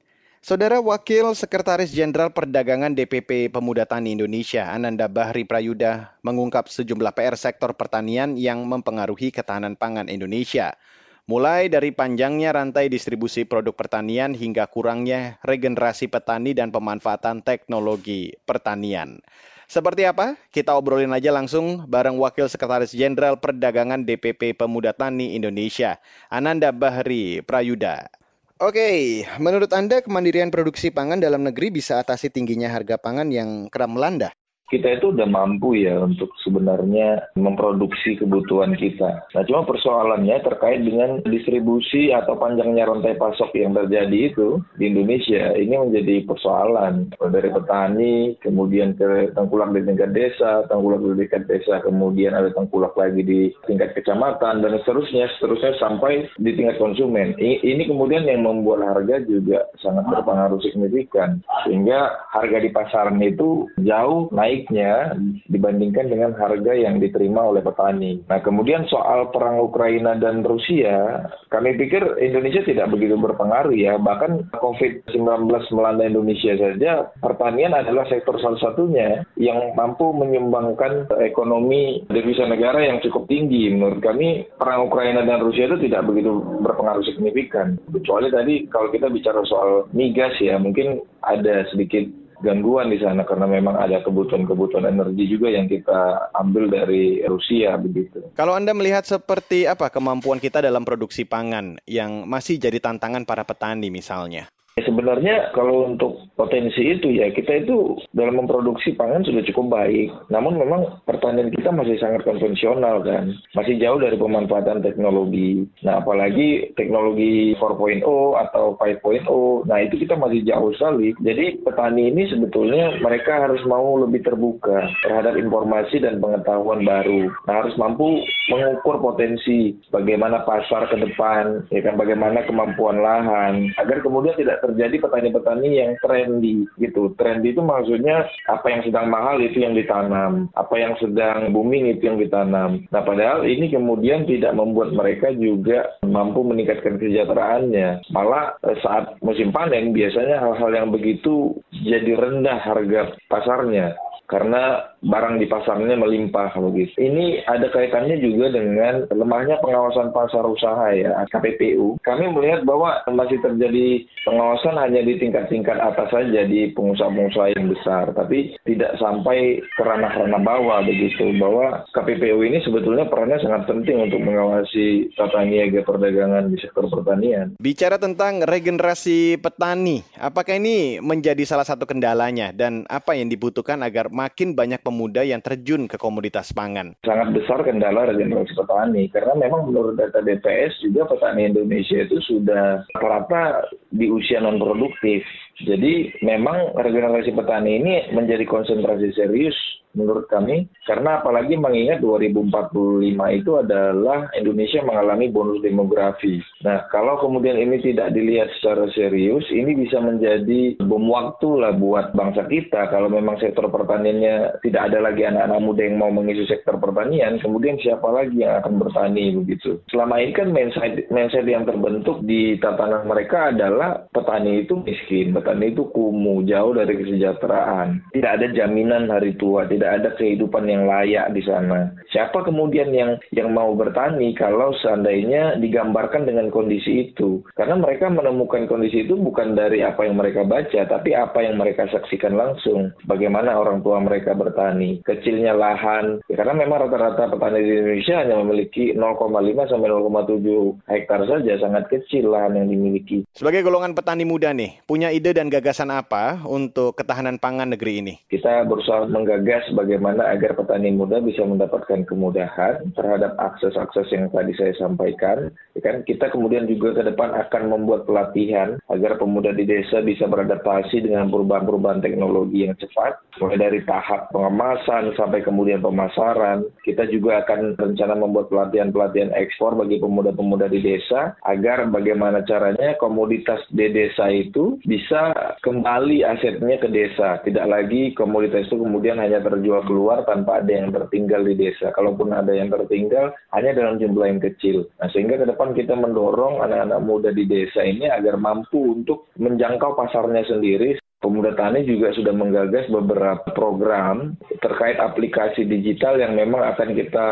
Saudara 0.46 0.78
Wakil 0.78 1.34
Sekretaris 1.34 1.90
Jenderal 1.90 2.30
Perdagangan 2.30 2.94
DPP 2.94 3.50
Pemuda 3.50 3.82
Tani 3.82 4.14
Indonesia, 4.14 4.70
Ananda 4.70 5.10
Bahri 5.10 5.42
Prayuda, 5.42 6.14
mengungkap 6.22 6.70
sejumlah 6.70 7.18
PR 7.18 7.34
sektor 7.34 7.74
pertanian 7.74 8.38
yang 8.38 8.62
mempengaruhi 8.62 9.34
ketahanan 9.34 9.74
pangan 9.74 10.06
Indonesia. 10.06 10.78
Mulai 11.26 11.66
dari 11.66 11.90
panjangnya 11.90 12.54
rantai 12.54 12.86
distribusi 12.86 13.42
produk 13.42 13.74
pertanian 13.74 14.38
hingga 14.38 14.70
kurangnya 14.70 15.42
regenerasi 15.42 16.06
petani 16.06 16.54
dan 16.54 16.70
pemanfaatan 16.70 17.42
teknologi 17.42 18.30
pertanian. 18.46 19.18
Seperti 19.66 20.06
apa? 20.06 20.38
Kita 20.54 20.78
obrolin 20.78 21.10
aja 21.10 21.34
langsung 21.34 21.90
bareng 21.90 22.22
Wakil 22.22 22.46
Sekretaris 22.46 22.94
Jenderal 22.94 23.34
Perdagangan 23.42 24.06
DPP 24.06 24.54
Pemuda 24.54 24.94
Tani 24.94 25.34
Indonesia, 25.34 25.98
Ananda 26.30 26.70
Bahri 26.70 27.42
Prayuda. 27.42 28.14
Oke, 28.56 29.20
menurut 29.36 29.68
Anda 29.76 30.00
kemandirian 30.00 30.48
produksi 30.48 30.88
pangan 30.88 31.20
dalam 31.20 31.44
negeri 31.44 31.68
bisa 31.68 32.00
atasi 32.00 32.32
tingginya 32.32 32.72
harga 32.72 32.96
pangan 32.96 33.28
yang 33.28 33.68
kerap 33.68 33.92
melanda? 33.92 34.32
Kita 34.66 34.98
itu 34.98 35.14
udah 35.14 35.28
mampu 35.30 35.78
ya 35.78 36.02
untuk 36.02 36.34
sebenarnya 36.42 37.30
memproduksi 37.38 38.18
kebutuhan 38.18 38.74
kita. 38.74 39.22
Nah, 39.30 39.42
cuma 39.46 39.62
persoalannya 39.62 40.42
terkait 40.42 40.82
dengan 40.82 41.22
distribusi 41.22 42.10
atau 42.10 42.34
panjangnya 42.34 42.90
rantai 42.90 43.14
pasok 43.14 43.54
yang 43.54 43.78
terjadi 43.78 44.34
itu 44.34 44.58
di 44.74 44.90
Indonesia 44.90 45.54
ini 45.54 45.74
menjadi 45.78 46.26
persoalan 46.26 47.14
dari 47.30 47.48
petani, 47.54 48.34
kemudian 48.42 48.98
ke 48.98 49.30
tengkulak 49.38 49.70
di 49.70 49.86
tingkat 49.86 50.10
desa, 50.10 50.66
tengkulak 50.66 50.98
di 50.98 51.26
tingkat 51.26 51.42
desa, 51.46 51.74
kemudian 51.86 52.34
ada 52.34 52.50
tengkulak 52.50 52.94
lagi 52.98 53.22
di 53.22 53.40
tingkat 53.70 53.94
kecamatan 53.94 54.64
dan 54.64 54.72
seterusnya, 54.82 55.30
seterusnya 55.38 55.78
sampai 55.78 56.26
di 56.42 56.50
tingkat 56.58 56.82
konsumen. 56.82 57.38
Ini 57.38 57.86
kemudian 57.86 58.26
yang 58.26 58.42
membuat 58.42 58.82
harga 58.82 59.22
juga 59.22 59.70
sangat 59.78 60.10
berpengaruh 60.10 60.58
signifikan 60.64 61.38
sehingga 61.62 62.18
harga 62.34 62.58
di 62.58 62.70
pasaran 62.74 63.20
itu 63.22 63.70
jauh 63.84 64.26
naik 64.32 64.55
naiknya 64.56 65.12
dibandingkan 65.52 66.08
dengan 66.08 66.32
harga 66.32 66.72
yang 66.72 66.96
diterima 66.96 67.52
oleh 67.52 67.60
petani. 67.60 68.24
Nah, 68.24 68.40
kemudian 68.40 68.88
soal 68.88 69.28
perang 69.28 69.60
Ukraina 69.60 70.16
dan 70.16 70.40
Rusia, 70.40 71.28
kami 71.52 71.76
pikir 71.76 72.00
Indonesia 72.24 72.64
tidak 72.64 72.88
begitu 72.88 73.20
berpengaruh 73.20 73.76
ya. 73.76 74.00
Bahkan 74.00 74.56
COVID-19 74.56 75.76
melanda 75.76 76.08
Indonesia 76.08 76.56
saja, 76.56 77.12
pertanian 77.20 77.76
adalah 77.76 78.08
sektor 78.08 78.40
salah 78.40 78.56
satunya 78.64 79.28
yang 79.36 79.76
mampu 79.76 80.16
menyumbangkan 80.16 81.12
ekonomi 81.20 82.08
devisa 82.08 82.48
negara 82.48 82.80
yang 82.80 83.04
cukup 83.04 83.28
tinggi. 83.28 83.68
Menurut 83.68 84.00
kami, 84.00 84.48
perang 84.56 84.88
Ukraina 84.88 85.20
dan 85.28 85.44
Rusia 85.44 85.68
itu 85.68 85.84
tidak 85.84 86.08
begitu 86.08 86.32
berpengaruh 86.64 87.04
signifikan. 87.04 87.76
Kecuali 87.92 88.32
tadi 88.32 88.64
kalau 88.72 88.88
kita 88.88 89.12
bicara 89.12 89.44
soal 89.44 89.92
migas 89.92 90.32
ya, 90.40 90.56
mungkin 90.56 91.04
ada 91.20 91.66
sedikit 91.68 92.06
gangguan 92.40 92.92
di 92.92 92.98
sana 93.00 93.24
karena 93.24 93.46
memang 93.48 93.76
ada 93.76 94.00
kebutuhan-kebutuhan 94.04 94.88
energi 94.88 95.24
juga 95.28 95.52
yang 95.52 95.68
kita 95.68 96.32
ambil 96.36 96.68
dari 96.68 97.22
Rusia 97.24 97.76
begitu. 97.80 98.20
Kalau 98.36 98.56
Anda 98.56 98.72
melihat 98.76 99.04
seperti 99.06 99.64
apa 99.68 99.88
kemampuan 99.88 100.40
kita 100.40 100.60
dalam 100.60 100.84
produksi 100.84 101.24
pangan 101.24 101.80
yang 101.88 102.24
masih 102.28 102.60
jadi 102.60 102.80
tantangan 102.82 103.24
para 103.24 103.44
petani 103.46 103.88
misalnya? 103.88 104.48
Sebenarnya 104.76 105.56
kalau 105.56 105.88
untuk 105.88 106.28
potensi 106.36 106.84
itu 106.84 107.08
ya 107.08 107.32
kita 107.32 107.64
itu 107.64 107.96
dalam 108.12 108.44
memproduksi 108.44 108.92
pangan 108.92 109.24
sudah 109.24 109.40
cukup 109.48 109.72
baik. 109.72 110.12
Namun 110.28 110.60
memang 110.60 111.00
pertanian 111.08 111.48
kita 111.48 111.72
masih 111.72 111.96
sangat 111.96 112.28
konvensional 112.28 113.00
kan. 113.00 113.32
Masih 113.56 113.80
jauh 113.80 113.96
dari 113.96 114.20
pemanfaatan 114.20 114.84
teknologi. 114.84 115.64
Nah 115.80 116.04
apalagi 116.04 116.76
teknologi 116.76 117.56
4.0 117.56 118.04
atau 118.36 118.76
5.0. 118.76 119.64
Nah 119.64 119.78
itu 119.80 119.96
kita 119.96 120.12
masih 120.12 120.44
jauh 120.44 120.68
sekali. 120.76 121.16
Jadi 121.24 121.64
petani 121.64 122.12
ini 122.12 122.28
sebetulnya 122.28 123.00
mereka 123.00 123.48
harus 123.48 123.64
mau 123.64 123.96
lebih 123.96 124.28
terbuka 124.28 124.92
terhadap 125.00 125.40
informasi 125.40 126.04
dan 126.04 126.20
pengetahuan 126.20 126.84
baru. 126.84 127.32
Nah 127.48 127.64
harus 127.64 127.72
mampu 127.80 128.20
mengukur 128.52 129.00
potensi 129.00 129.72
bagaimana 129.88 130.44
pasar 130.44 130.84
ke 130.92 131.00
depan, 131.00 131.64
ya 131.72 131.80
kan 131.80 131.96
bagaimana 131.96 132.44
kemampuan 132.44 133.00
lahan 133.00 133.72
agar 133.80 134.04
kemudian 134.04 134.36
tidak 134.36 134.65
terjadi 134.66 134.96
petani-petani 134.98 135.68
yang 135.78 135.92
trendy 136.02 136.66
gitu. 136.82 137.14
Trendy 137.14 137.54
itu 137.54 137.62
maksudnya 137.62 138.26
apa 138.50 138.66
yang 138.66 138.82
sedang 138.82 139.06
mahal 139.08 139.38
itu 139.38 139.62
yang 139.62 139.78
ditanam, 139.78 140.50
apa 140.58 140.74
yang 140.74 140.94
sedang 140.98 141.54
booming 141.54 141.94
itu 141.94 142.10
yang 142.10 142.18
ditanam. 142.18 142.82
Nah 142.90 143.02
padahal 143.06 143.46
ini 143.46 143.70
kemudian 143.70 144.26
tidak 144.26 144.52
membuat 144.58 144.90
mereka 144.92 145.30
juga 145.32 145.96
mampu 146.02 146.42
meningkatkan 146.42 146.98
kesejahteraannya. 146.98 148.10
Malah 148.10 148.58
eh, 148.66 148.78
saat 148.82 149.18
musim 149.22 149.54
panen 149.54 149.94
biasanya 149.94 150.42
hal-hal 150.42 150.70
yang 150.74 150.88
begitu 150.90 151.56
jadi 151.72 152.18
rendah 152.18 152.58
harga 152.58 153.14
pasarnya 153.30 153.94
karena 154.26 154.82
barang 155.06 155.38
di 155.38 155.46
pasarnya 155.46 155.94
melimpah 155.94 156.52
begitu. 156.58 156.92
Ini 156.98 157.46
ada 157.46 157.70
kaitannya 157.70 158.18
juga 158.18 158.50
dengan 158.50 159.06
lemahnya 159.10 159.62
pengawasan 159.62 160.10
pasar 160.10 160.42
usaha 160.42 160.90
ya 160.92 161.14
KPPU. 161.30 162.02
Kami 162.02 162.30
melihat 162.34 162.66
bahwa 162.66 163.00
masih 163.10 163.38
terjadi 163.38 164.02
pengawasan 164.26 164.74
hanya 164.76 165.06
di 165.06 165.14
tingkat-tingkat 165.22 165.78
atas 165.78 166.10
saja 166.10 166.42
di 166.44 166.74
pengusaha-pengusaha 166.74 167.54
yang 167.54 167.70
besar, 167.70 168.10
tapi 168.12 168.58
tidak 168.66 168.98
sampai 168.98 169.62
ke 169.62 169.82
ranah-ranah 169.82 170.42
bawah 170.42 170.82
begitu. 170.82 171.30
Bahwa 171.38 171.86
KPPU 171.94 172.42
ini 172.42 172.58
sebetulnya 172.66 173.06
perannya 173.06 173.38
sangat 173.40 173.70
penting 173.70 174.10
untuk 174.10 174.20
mengawasi 174.22 175.14
tata 175.14 175.46
niaga 175.46 175.86
perdagangan 175.86 176.50
di 176.50 176.58
sektor 176.58 176.90
pertanian. 176.90 177.54
Bicara 177.62 177.96
tentang 178.00 178.42
regenerasi 178.42 179.38
petani, 179.38 180.02
apakah 180.18 180.58
ini 180.58 180.98
menjadi 180.98 181.46
salah 181.46 181.66
satu 181.66 181.86
kendalanya 181.86 182.50
dan 182.50 182.82
apa 182.90 183.14
yang 183.14 183.30
dibutuhkan 183.30 183.78
agar 183.86 184.10
makin 184.10 184.56
banyak 184.56 184.80
pemuda 184.96 185.20
yang 185.20 185.44
terjun 185.44 185.84
ke 185.84 186.00
komoditas 186.00 186.56
pangan? 186.56 186.96
Sangat 187.04 187.36
besar 187.36 187.60
kendala 187.60 188.08
regenerasi 188.08 188.56
petani 188.56 189.12
karena 189.12 189.36
memang 189.36 189.68
menurut 189.68 190.00
data 190.00 190.24
DPS 190.24 190.80
juga 190.80 191.04
petani 191.04 191.52
Indonesia 191.52 192.00
itu 192.00 192.16
sudah 192.24 192.88
rata-rata 192.96 193.68
di 193.92 194.08
usia 194.08 194.40
non 194.40 194.56
produktif. 194.56 195.20
Jadi 195.64 196.20
memang 196.20 196.76
regenerasi 196.76 197.32
petani 197.32 197.80
ini 197.80 197.94
menjadi 198.12 198.44
konsentrasi 198.44 199.16
serius 199.16 199.56
menurut 199.96 200.28
kami 200.28 200.68
karena 200.84 201.24
apalagi 201.24 201.56
mengingat 201.56 202.04
2045 202.04 203.16
itu 203.40 203.50
adalah 203.56 204.28
Indonesia 204.36 204.84
mengalami 204.84 205.32
bonus 205.32 205.64
demografi. 205.64 206.38
Nah, 206.62 206.84
kalau 206.92 207.16
kemudian 207.16 207.56
ini 207.56 207.80
tidak 207.80 208.12
dilihat 208.12 208.52
secara 208.60 208.84
serius, 208.92 209.42
ini 209.48 209.72
bisa 209.72 209.98
menjadi 209.98 210.76
bom 210.84 211.08
waktu 211.08 211.48
lah 211.56 211.72
buat 211.74 212.12
bangsa 212.12 212.44
kita 212.46 212.92
kalau 212.92 213.08
memang 213.08 213.40
sektor 213.40 213.66
pertaniannya 213.72 214.60
tidak 214.60 214.92
ada 214.92 214.98
lagi 215.00 215.24
anak-anak 215.24 215.60
muda 215.64 215.82
yang 215.88 215.96
mau 215.96 216.12
mengisi 216.12 216.44
sektor 216.44 216.76
pertanian, 216.76 217.40
kemudian 217.40 217.80
siapa 217.80 218.06
lagi 218.12 218.44
yang 218.44 218.60
akan 218.60 218.76
bertani 218.76 219.32
begitu. 219.32 219.80
Selama 219.88 220.20
ini 220.20 220.32
kan 220.36 220.52
mindset, 220.52 221.08
mindset 221.08 221.48
yang 221.48 221.64
terbentuk 221.64 222.20
di 222.28 222.60
tatanan 222.60 223.08
mereka 223.08 223.50
adalah 223.50 224.04
petani 224.12 224.68
itu 224.68 224.76
miskin, 224.84 225.32
petani 225.46 225.70
itu 225.70 225.86
kumuh, 225.94 226.42
jauh 226.42 226.74
dari 226.74 226.98
kesejahteraan. 226.98 228.10
Tidak 228.10 228.32
ada 228.34 228.50
jaminan 228.50 229.06
hari 229.06 229.38
tua, 229.38 229.62
tidak 229.70 230.02
ada 230.02 230.10
kehidupan 230.18 230.66
yang 230.66 230.90
layak 230.90 231.30
di 231.30 231.46
sana. 231.46 231.94
Siapa 232.10 232.42
kemudian 232.42 232.90
yang 232.90 233.22
yang 233.30 233.54
mau 233.54 233.70
bertani 233.78 234.34
kalau 234.34 234.74
seandainya 234.82 235.54
digambarkan 235.62 236.26
dengan 236.26 236.50
kondisi 236.50 237.14
itu? 237.14 237.46
Karena 237.54 237.78
mereka 237.78 238.10
menemukan 238.10 238.66
kondisi 238.66 239.06
itu 239.06 239.14
bukan 239.14 239.54
dari 239.54 239.86
apa 239.86 240.02
yang 240.02 240.18
mereka 240.18 240.42
baca, 240.42 240.82
tapi 240.90 241.14
apa 241.14 241.38
yang 241.46 241.54
mereka 241.62 241.86
saksikan 241.94 242.34
langsung. 242.34 242.90
Bagaimana 243.06 243.54
orang 243.54 243.86
tua 243.86 244.02
mereka 244.02 244.34
bertani, 244.34 244.98
kecilnya 245.06 245.54
lahan. 245.54 246.18
Ya, 246.26 246.42
karena 246.42 246.58
memang 246.58 246.90
rata-rata 246.90 247.30
petani 247.30 247.62
di 247.62 247.72
Indonesia 247.78 248.18
hanya 248.18 248.34
memiliki 248.42 248.90
0,5 248.98 249.70
sampai 249.70 249.88
0,7 249.94 250.90
hektar 250.90 251.20
saja, 251.22 251.52
sangat 251.62 251.86
kecil 251.86 252.34
lahan 252.34 252.58
yang 252.58 252.66
dimiliki. 252.66 253.22
Sebagai 253.36 253.62
golongan 253.62 253.92
petani 253.92 254.24
muda 254.24 254.50
nih, 254.56 254.80
punya 254.88 255.12
ide 255.12 255.35
dan 255.36 255.52
gagasan 255.52 255.92
apa 255.92 256.40
untuk 256.48 256.96
ketahanan 256.96 257.36
pangan 257.36 257.68
negeri 257.76 258.00
ini? 258.00 258.14
Kita 258.32 258.64
berusaha 258.64 259.04
menggagas 259.04 259.68
bagaimana 259.76 260.32
agar 260.32 260.56
petani 260.56 260.96
muda 260.96 261.20
bisa 261.20 261.44
mendapatkan 261.44 262.08
kemudahan 262.08 262.80
terhadap 262.96 263.36
akses-akses 263.36 264.08
yang 264.16 264.32
tadi 264.32 264.56
saya 264.56 264.72
sampaikan. 264.80 265.52
Kan 265.84 266.08
kita 266.08 266.32
kemudian 266.32 266.64
juga 266.64 266.96
ke 266.96 267.12
depan 267.12 267.36
akan 267.36 267.62
membuat 267.68 268.08
pelatihan 268.08 268.80
agar 268.86 269.18
pemuda 269.18 269.50
di 269.50 269.66
desa 269.66 269.98
bisa 270.02 270.30
beradaptasi 270.30 271.02
dengan 271.02 271.26
perubahan-perubahan 271.26 271.98
teknologi 272.02 272.66
yang 272.66 272.78
cepat, 272.78 273.18
mulai 273.42 273.58
dari 273.58 273.80
tahap 273.82 274.30
pengemasan 274.30 275.10
sampai 275.18 275.42
kemudian 275.42 275.82
pemasaran. 275.82 276.62
Kita 276.86 277.10
juga 277.10 277.42
akan 277.42 277.74
rencana 277.74 278.14
membuat 278.14 278.46
pelatihan-pelatihan 278.48 279.34
ekspor 279.34 279.74
bagi 279.74 279.98
pemuda-pemuda 279.98 280.70
di 280.70 280.80
desa 280.80 281.34
agar 281.42 281.90
bagaimana 281.90 282.46
caranya 282.46 282.94
komoditas 283.02 283.58
di 283.74 283.90
desa 283.90 284.30
itu 284.30 284.78
bisa 284.86 285.34
kembali 285.66 286.22
asetnya 286.22 286.78
ke 286.78 286.88
desa, 286.90 287.42
tidak 287.42 287.66
lagi 287.66 288.14
komoditas 288.14 288.70
itu 288.70 288.78
kemudian 288.78 289.18
hanya 289.18 289.42
terjual 289.42 289.82
keluar 289.84 290.22
tanpa 290.30 290.62
ada 290.62 290.70
yang 290.70 290.94
tertinggal 290.94 291.42
di 291.42 291.58
desa. 291.58 291.90
Kalaupun 291.90 292.30
ada 292.30 292.54
yang 292.54 292.70
tertinggal, 292.70 293.34
hanya 293.50 293.74
dalam 293.74 293.98
jumlah 293.98 294.26
yang 294.30 294.42
kecil. 294.42 294.86
Nah, 295.02 295.10
sehingga 295.10 295.42
ke 295.42 295.46
depan 295.50 295.74
kita 295.74 295.98
mendorong 295.98 296.62
anak-anak 296.62 297.00
muda 297.02 297.30
di 297.34 297.44
desa 297.48 297.82
ini 297.82 298.06
agar 298.06 298.38
mampu 298.38 298.75
untuk 298.76 299.32
menjangkau 299.40 299.96
pasarnya 299.96 300.44
sendiri 300.44 301.00
Pemuda 301.16 301.56
Tani 301.56 301.80
juga 301.88 302.12
sudah 302.12 302.30
menggagas 302.36 302.92
beberapa 302.92 303.48
program 303.56 304.36
terkait 304.60 305.00
aplikasi 305.00 305.64
digital 305.64 306.20
yang 306.20 306.36
memang 306.36 306.60
akan 306.60 306.92
kita 306.92 307.28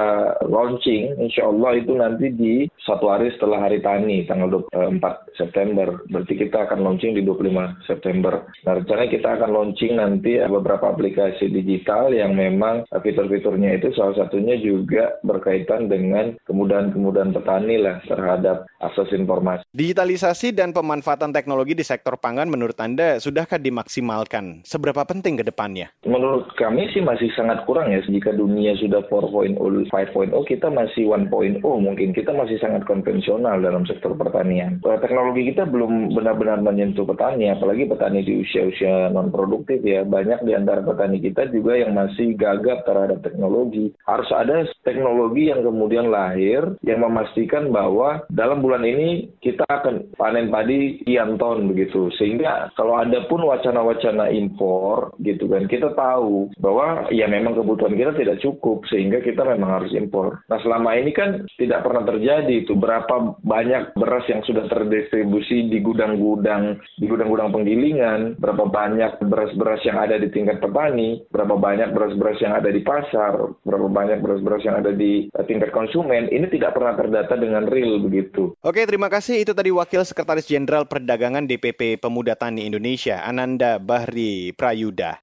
launching, 0.49 1.13
insya 1.21 1.45
Allah 1.45 1.77
itu 1.77 1.93
nanti 1.93 2.33
di 2.33 2.55
satu 2.81 3.13
hari 3.13 3.29
setelah 3.37 3.61
Hari 3.69 3.85
Tani, 3.85 4.25
tanggal 4.25 4.65
24 4.73 5.37
September. 5.37 6.01
Berarti 6.09 6.35
kita 6.37 6.65
akan 6.65 6.81
launching 6.81 7.13
di 7.13 7.23
25 7.29 7.85
September. 7.85 8.49
Nah, 8.65 8.73
rencananya 8.81 9.11
kita 9.13 9.29
akan 9.37 9.51
launching 9.53 9.93
nanti 10.01 10.41
beberapa 10.41 10.89
aplikasi 10.89 11.53
digital 11.53 12.09
yang 12.13 12.33
memang 12.33 12.89
fitur-fiturnya 12.89 13.77
itu 13.77 13.93
salah 13.93 14.17
satunya 14.17 14.57
juga 14.57 15.21
berkaitan 15.29 15.93
dengan 15.93 16.33
kemudahan-kemudahan 16.49 17.37
petani 17.37 17.77
lah 17.85 18.01
terhadap 18.09 18.65
akses 18.81 19.13
informasi. 19.13 19.65
Digitalisasi 19.77 20.57
dan 20.57 20.73
pemanfaatan 20.73 21.37
teknologi 21.37 21.77
di 21.77 21.85
sektor 21.85 22.17
pangan 22.17 22.49
menurut 22.49 22.77
Anda 22.81 23.21
sudahkah 23.21 23.61
dimaksudkan 23.61 23.74
dimaksimalkan? 23.75 24.63
Seberapa 24.63 25.03
penting 25.03 25.43
ke 25.43 25.45
depannya? 25.51 25.91
Menurut 26.07 26.47
kami 26.55 26.87
sih 26.95 27.03
masih 27.03 27.27
sangat 27.35 27.67
kurang 27.67 27.91
ya. 27.91 27.99
Jika 28.07 28.31
dunia 28.31 28.79
sudah 28.79 29.03
4.0, 29.11 29.59
5.0, 29.91 30.31
kita 30.47 30.71
masih 30.71 31.11
1.0 31.11 31.59
mungkin. 31.59 32.15
Kita 32.15 32.31
masih 32.31 32.63
sangat 32.63 32.87
konvensional 32.87 33.59
dalam 33.59 33.83
sektor 33.89 34.15
pertanian. 34.15 34.79
Eh, 34.85 34.99
teknologi 35.01 35.51
kita 35.51 35.67
belum 35.67 36.15
benar-benar 36.15 36.61
menyentuh 36.61 37.09
petani, 37.09 37.51
apalagi 37.51 37.89
petani 37.89 38.23
di 38.23 38.45
usia-usia 38.45 39.11
non-produktif 39.11 39.81
ya. 39.81 40.05
Banyak 40.05 40.47
di 40.47 40.53
antara 40.55 40.85
petani 40.85 41.19
kita 41.19 41.51
juga 41.51 41.75
yang 41.75 41.97
masih 41.97 42.37
gagap 42.37 42.85
terhadap 42.85 43.25
teknologi. 43.25 43.91
Harus 44.05 44.29
ada 44.31 44.69
teknologi 44.85 45.49
yang 45.49 45.65
kemudian 45.65 46.13
lahir 46.13 46.77
yang 46.85 47.01
memastikan 47.01 47.73
bahwa 47.73 48.23
dalam 48.29 48.61
bulan 48.61 48.85
ini 48.85 49.33
kita 49.41 49.65
akan 49.65 50.13
panen 50.21 50.53
padi 50.53 51.01
sekian 51.01 51.41
ton 51.41 51.65
begitu. 51.73 52.13
Sehingga 52.21 52.69
kalau 52.77 53.01
ada 53.01 53.25
pun 53.27 53.41
wacana 53.41 53.64
wacana-wacana 53.65 54.29
impor 54.29 55.17
gitu 55.25 55.49
kan 55.49 55.65
kita 55.65 55.97
tahu 55.97 56.53
bahwa 56.61 57.09
ya 57.09 57.25
memang 57.25 57.57
kebutuhan 57.57 57.97
kita 57.97 58.13
tidak 58.13 58.37
cukup 58.45 58.85
sehingga 58.93 59.25
kita 59.25 59.41
memang 59.41 59.81
harus 59.81 59.97
impor. 59.97 60.45
Nah 60.53 60.61
selama 60.61 60.93
ini 61.01 61.17
kan 61.17 61.49
tidak 61.57 61.81
pernah 61.81 62.05
terjadi 62.05 62.53
itu 62.53 62.77
berapa 62.77 63.41
banyak 63.41 63.97
beras 63.97 64.29
yang 64.29 64.45
sudah 64.45 64.69
terdistribusi 64.69 65.73
di 65.73 65.81
gudang-gudang 65.81 66.77
di 67.01 67.09
gudang-gudang 67.09 67.57
penggilingan, 67.57 68.37
berapa 68.37 68.69
banyak 68.69 69.25
beras-beras 69.25 69.81
yang 69.89 69.97
ada 69.97 70.21
di 70.21 70.29
tingkat 70.29 70.61
petani, 70.61 71.25
berapa 71.33 71.57
banyak 71.57 71.97
beras-beras 71.97 72.37
yang 72.45 72.53
ada 72.53 72.69
di 72.69 72.85
pasar, 72.85 73.57
berapa 73.65 73.89
banyak 73.89 74.21
beras-beras 74.21 74.61
yang 74.69 74.77
ada 74.85 74.93
di 74.93 75.33
eh, 75.33 75.45
tingkat 75.49 75.73
konsumen. 75.73 76.29
Ini 76.29 76.53
tidak 76.53 76.77
pernah 76.77 76.93
terdata 77.01 77.41
dengan 77.41 77.65
real 77.65 78.05
begitu. 78.05 78.53
Oke, 78.61 78.85
terima 78.85 79.09
kasih. 79.09 79.41
Itu 79.41 79.57
tadi 79.57 79.73
Wakil 79.73 80.05
Sekretaris 80.05 80.45
Jenderal 80.45 80.85
Perdagangan 80.85 81.49
DPP 81.49 81.97
Pemuda 82.03 82.37
Tani 82.37 82.69
Indonesia, 82.69 83.23
Ananda 83.25 83.54
Ananda 83.55 83.79
Bahri 83.79 84.51
Prayuda. 84.51 85.23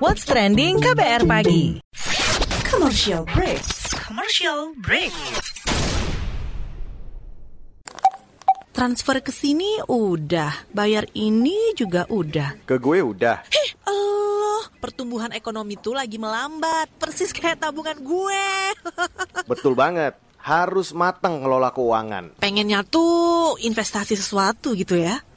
What's 0.00 0.24
trending 0.24 0.80
KBR 0.80 1.28
pagi? 1.28 1.76
Commercial 2.64 3.28
break. 3.28 3.60
Commercial 4.00 4.72
break. 4.80 5.12
Transfer 8.72 9.20
ke 9.20 9.28
sini 9.28 9.76
udah, 9.84 10.72
bayar 10.72 11.04
ini 11.12 11.76
juga 11.76 12.08
udah. 12.08 12.64
Ke 12.64 12.80
gue 12.80 13.04
udah. 13.04 13.44
Hih, 13.52 13.70
Allah, 13.84 14.72
pertumbuhan 14.80 15.36
ekonomi 15.36 15.76
tuh 15.76 16.00
lagi 16.00 16.16
melambat, 16.16 16.88
persis 16.96 17.28
kayak 17.28 17.60
tabungan 17.60 18.00
gue. 18.00 18.48
Betul 19.52 19.76
banget 19.76 20.16
harus 20.40 20.96
matang 20.96 21.44
ngelola 21.44 21.76
keuangan. 21.76 22.40
Pengennya 22.40 22.80
tuh 22.88 23.60
investasi 23.60 24.16
sesuatu 24.16 24.72
gitu 24.72 24.96
ya 24.96 25.20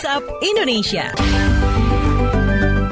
WhatsApp 0.00 0.24
Indonesia. 0.40 1.49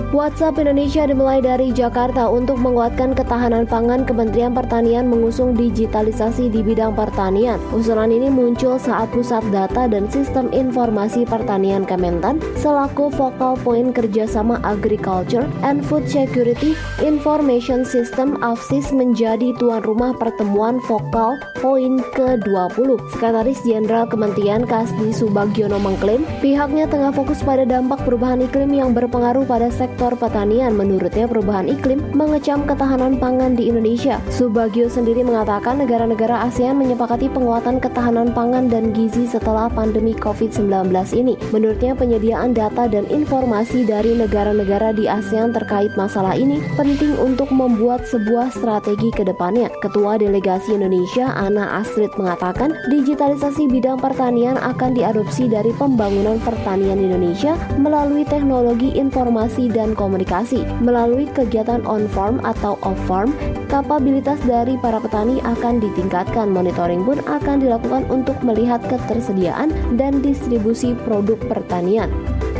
WhatsApp 0.08 0.56
Indonesia 0.56 1.04
dimulai 1.04 1.44
dari 1.44 1.68
Jakarta 1.68 2.32
untuk 2.32 2.56
menguatkan 2.56 3.12
ketahanan 3.12 3.68
pangan 3.68 4.08
Kementerian 4.08 4.56
Pertanian 4.56 5.04
mengusung 5.04 5.52
digitalisasi 5.52 6.48
di 6.48 6.64
bidang 6.64 6.96
pertanian. 6.96 7.60
Usulan 7.76 8.08
ini 8.08 8.32
muncul 8.32 8.80
saat 8.80 9.12
Pusat 9.12 9.52
Data 9.52 9.84
dan 9.84 10.08
Sistem 10.08 10.48
Informasi 10.48 11.28
Pertanian 11.28 11.84
Kementan 11.84 12.40
selaku 12.56 13.12
focal 13.12 13.60
point 13.60 13.92
kerjasama 13.92 14.56
Agriculture 14.64 15.44
and 15.60 15.84
Food 15.84 16.08
Security 16.08 16.72
Information 17.04 17.84
System 17.84 18.40
AFSIS 18.40 18.88
menjadi 18.96 19.52
tuan 19.60 19.84
rumah 19.84 20.16
pertemuan 20.16 20.80
vokal 20.88 21.36
poin 21.60 22.00
ke-20. 22.16 22.96
Sekretaris 23.12 23.60
Jenderal 23.60 24.08
Kementerian 24.08 24.64
Kasdi 24.64 25.12
Subagiono 25.12 25.76
mengklaim 25.76 26.24
pihaknya 26.40 26.88
tengah 26.88 27.12
fokus 27.12 27.44
pada 27.44 27.68
dampak 27.68 28.00
perubahan 28.08 28.40
iklim 28.40 28.72
yang 28.72 28.96
berpengaruh 28.96 29.44
pada 29.44 29.68
sektor 29.68 29.97
sektor 29.98 30.30
pertanian. 30.30 30.78
Menurutnya 30.78 31.26
perubahan 31.26 31.66
iklim 31.66 32.14
mengecam 32.14 32.62
ketahanan 32.62 33.18
pangan 33.18 33.58
di 33.58 33.66
Indonesia. 33.66 34.22
Subagio 34.30 34.86
sendiri 34.86 35.26
mengatakan 35.26 35.82
negara-negara 35.82 36.46
ASEAN 36.46 36.78
menyepakati 36.78 37.26
penguatan 37.34 37.82
ketahanan 37.82 38.30
pangan 38.30 38.70
dan 38.70 38.94
gizi 38.94 39.26
setelah 39.26 39.66
pandemi 39.66 40.14
COVID-19 40.14 40.94
ini. 41.18 41.34
Menurutnya 41.50 41.98
penyediaan 41.98 42.54
data 42.54 42.86
dan 42.86 43.10
informasi 43.10 43.90
dari 43.90 44.14
negara-negara 44.14 44.94
di 44.94 45.10
ASEAN 45.10 45.50
terkait 45.50 45.90
masalah 45.98 46.38
ini 46.38 46.62
penting 46.78 47.18
untuk 47.18 47.50
membuat 47.50 48.06
sebuah 48.06 48.54
strategi 48.54 49.10
ke 49.10 49.26
depannya. 49.26 49.66
Ketua 49.82 50.14
Delegasi 50.14 50.78
Indonesia 50.78 51.34
Ana 51.34 51.82
Astrid 51.82 52.14
mengatakan 52.14 52.70
digitalisasi 52.86 53.66
bidang 53.66 53.98
pertanian 53.98 54.62
akan 54.62 54.94
diadopsi 54.94 55.50
dari 55.50 55.74
pembangunan 55.74 56.38
pertanian 56.38 57.02
Indonesia 57.02 57.58
melalui 57.82 58.22
teknologi 58.22 58.94
informasi 58.94 59.66
dan 59.74 59.87
dan 59.88 59.96
komunikasi. 59.96 60.68
Melalui 60.84 61.24
kegiatan 61.32 61.80
on-farm 61.88 62.44
atau 62.44 62.76
off-farm, 62.84 63.32
kapabilitas 63.72 64.36
dari 64.44 64.76
para 64.76 65.00
petani 65.00 65.40
akan 65.40 65.80
ditingkatkan. 65.80 66.52
Monitoring 66.52 67.08
pun 67.08 67.24
akan 67.24 67.64
dilakukan 67.64 68.04
untuk 68.12 68.36
melihat 68.44 68.84
ketersediaan 68.84 69.72
dan 69.96 70.20
distribusi 70.20 70.92
produk 71.08 71.40
pertanian. 71.48 72.12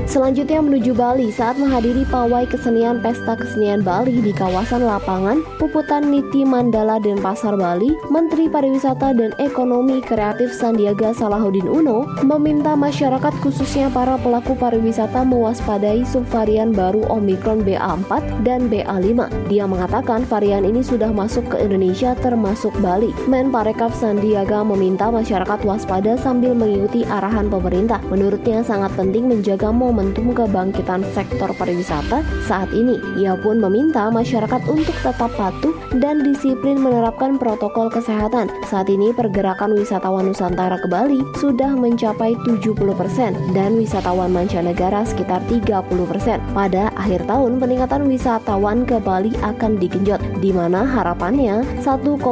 Selanjutnya 0.08 0.64
menuju 0.64 0.96
Bali 0.96 1.28
saat 1.28 1.60
menghadiri 1.60 2.08
pawai 2.08 2.48
kesenian 2.48 3.04
Pesta 3.04 3.36
Kesenian 3.36 3.84
Bali 3.84 4.24
di 4.24 4.32
kawasan 4.32 4.88
lapangan 4.88 5.44
Puputan 5.60 6.08
Niti 6.08 6.48
Mandala 6.48 6.96
dan 6.96 7.20
Pasar 7.20 7.60
Bali, 7.60 7.92
Menteri 8.08 8.48
Pariwisata 8.48 9.12
dan 9.12 9.36
Ekonomi 9.36 10.00
Kreatif 10.00 10.48
Sandiaga 10.56 11.12
Salahuddin 11.12 11.68
Uno 11.68 12.08
meminta 12.24 12.72
masyarakat 12.72 13.36
khususnya 13.44 13.92
para 13.92 14.16
pelaku 14.16 14.56
pariwisata 14.56 15.28
mewaspadai 15.28 16.08
subvarian 16.08 16.72
baru 16.72 17.04
Omikron 17.12 17.60
BA4 17.68 18.48
dan 18.48 18.72
BA5. 18.72 19.28
Dia 19.52 19.68
mengatakan 19.68 20.24
varian 20.24 20.64
ini 20.64 20.80
sudah 20.80 21.12
masuk 21.12 21.52
ke 21.52 21.60
Indonesia 21.60 22.16
termasuk 22.16 22.72
Bali. 22.80 23.12
Men 23.28 23.52
Parekraf 23.52 23.92
Sandiaga 23.92 24.64
meminta 24.64 25.12
masyarakat 25.12 25.60
waspada 25.68 26.16
sambil 26.16 26.56
mengikuti 26.56 27.04
arahan 27.04 27.52
pemerintah. 27.52 28.00
Menurutnya 28.08 28.64
sangat 28.64 28.96
penting 28.96 29.28
menjaga 29.28 29.68
momen 29.68 29.97
momentum 29.98 30.30
kebangkitan 30.30 31.02
sektor 31.10 31.50
pariwisata 31.58 32.22
saat 32.46 32.70
ini. 32.70 33.02
Ia 33.18 33.34
pun 33.34 33.58
meminta 33.58 34.06
masyarakat 34.14 34.62
untuk 34.70 34.94
tetap 35.02 35.26
patuh 35.34 35.74
dan 35.98 36.22
disiplin 36.22 36.78
menerapkan 36.78 37.34
protokol 37.34 37.90
kesehatan. 37.90 38.46
Saat 38.70 38.86
ini 38.94 39.10
pergerakan 39.10 39.74
wisatawan 39.74 40.30
Nusantara 40.30 40.78
ke 40.78 40.86
Bali 40.86 41.18
sudah 41.42 41.74
mencapai 41.74 42.38
70% 42.46 42.78
dan 43.58 43.74
wisatawan 43.74 44.30
mancanegara 44.30 45.02
sekitar 45.02 45.42
30%. 45.50 45.82
Pada 46.54 46.94
akhir 46.94 47.26
tahun 47.26 47.58
peningkatan 47.58 48.06
wisatawan 48.06 48.86
ke 48.86 49.02
Bali 49.02 49.34
akan 49.42 49.82
digenjot 49.82 50.22
di 50.38 50.54
mana 50.54 50.86
harapannya 50.86 51.66
1,1 51.82 52.22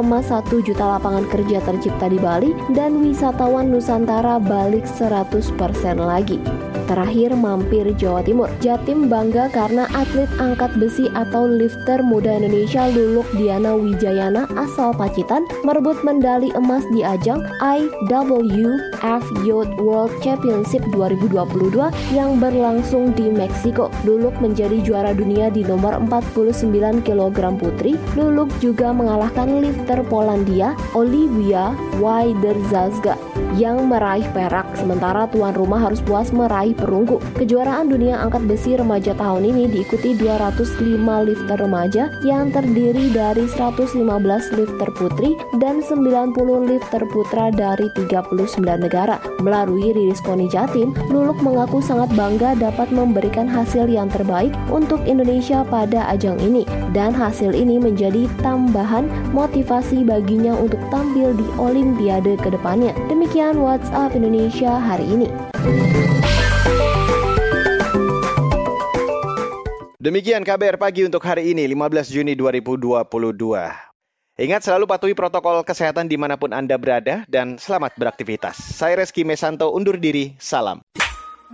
juta 0.63 0.85
lapangan 0.87 1.27
kerja 1.27 1.59
tercipta 1.67 2.07
di 2.07 2.15
Bali 2.15 2.55
dan 2.71 3.03
wisatawan 3.03 3.67
Nusantara 3.67 4.39
balik 4.39 4.87
100% 4.87 5.35
lagi. 5.99 6.39
Terakhir 6.87 7.35
mampir 7.35 7.83
Jawa 7.99 8.23
Timur. 8.23 8.47
Jatim 8.63 9.11
bangga 9.11 9.51
karena 9.51 9.83
atlet 9.91 10.31
angkat 10.39 10.71
besi 10.79 11.11
atau 11.11 11.43
lifter 11.43 11.99
muda 11.99 12.39
Indonesia 12.39 12.87
Luluk 12.87 13.27
Diana 13.35 13.75
Wijayana 13.75 14.47
asal 14.55 14.95
Pacitan 14.95 15.43
merebut 15.67 15.99
medali 16.07 16.47
emas 16.55 16.87
di 16.95 17.03
ajang 17.03 17.43
IWF 17.59 19.23
Youth 19.43 19.71
World 19.83 20.15
Championship 20.23 20.79
2022 20.95 21.91
yang 22.15 22.39
berlangsung 22.39 23.11
di 23.11 23.27
Meksiko. 23.27 23.91
Luluk 24.07 24.39
menjadi 24.39 24.79
juara 24.79 25.11
dunia 25.11 25.51
di 25.51 25.67
nomor 25.67 25.99
49 26.07 27.03
kg 27.03 27.37
putri. 27.59 27.99
Luluk 28.15 28.47
juga 28.63 28.95
mengalahkan 28.95 29.59
lifter 29.59 29.99
Polandia 30.07 30.71
Olivia 30.95 31.75
Wyderzazga 31.99 33.19
yang 33.57 33.89
meraih 33.89 34.25
perak, 34.37 34.69
sementara 34.77 35.25
tuan 35.33 35.57
rumah 35.57 35.81
harus 35.81 35.97
puas 36.05 36.29
meraih 36.29 36.76
perunggu. 36.77 37.17
Kejuaraan 37.35 37.89
dunia 37.89 38.21
angkat 38.21 38.45
besi 38.45 38.77
remaja 38.77 39.17
tahun 39.17 39.49
ini 39.49 39.63
diikuti 39.67 40.13
205 40.15 41.01
lifter 41.27 41.57
remaja 41.57 42.03
yang 42.21 42.53
terdiri 42.53 43.09
dari 43.11 43.49
115 43.49 43.97
lifter 44.55 44.89
putri 44.95 45.35
dan 45.57 45.81
90 45.81 46.37
lifter 46.69 47.01
putra 47.09 47.49
dari 47.49 47.89
39 47.97 48.61
negara. 48.77 49.17
Melalui 49.41 49.91
rilis 49.91 50.21
Koni 50.21 50.47
Jatim, 50.47 50.93
Luluk 51.09 51.41
mengaku 51.41 51.81
sangat 51.81 52.13
bangga 52.13 52.53
dapat 52.55 52.93
memberikan 52.93 53.49
hasil 53.49 53.89
yang 53.89 54.07
terbaik 54.07 54.53
untuk 54.69 55.01
Indonesia 55.09 55.65
pada 55.65 56.05
ajang 56.13 56.37
ini 56.39 56.63
dan 56.93 57.11
hasil 57.11 57.57
ini 57.57 57.81
menjadi 57.81 58.29
tambahan 58.45 59.09
motivasi 59.33 60.05
baginya 60.05 60.53
untuk 60.53 60.79
tampil 60.93 61.33
di 61.33 61.47
Olimpiade 61.57 62.37
ke 62.37 62.53
depannya. 62.53 62.93
Demikian 63.09 63.57
WhatsApp 63.57 64.13
Indonesia 64.13 64.77
hari 64.77 65.07
ini. 65.09 65.27
Demikian 70.07 70.47
KBR 70.47 70.79
pagi 70.79 71.03
untuk 71.03 71.19
hari 71.19 71.51
ini 71.51 71.67
15 71.67 72.15
Juni 72.15 72.31
2022. 72.39 73.11
Ingat 74.39 74.61
selalu 74.63 74.87
patuhi 74.87 75.11
protokol 75.11 75.67
kesehatan 75.67 76.07
di 76.07 76.15
mana 76.15 76.39
pun 76.39 76.55
Anda 76.55 76.79
berada 76.79 77.27
dan 77.27 77.59
selamat 77.59 77.99
beraktivitas. 77.99 78.55
Saya 78.55 79.03
Reski 79.03 79.27
Mesanto 79.27 79.67
undur 79.75 79.99
diri, 79.99 80.31
salam. 80.39 80.79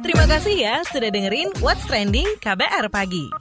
Terima 0.05 0.29
kasih 0.29 0.53
ya 0.53 0.85
sudah 0.85 1.09
dengerin 1.09 1.49
What's 1.65 1.81
Trending 1.89 2.29
KBR 2.45 2.93
Pagi. 2.93 3.33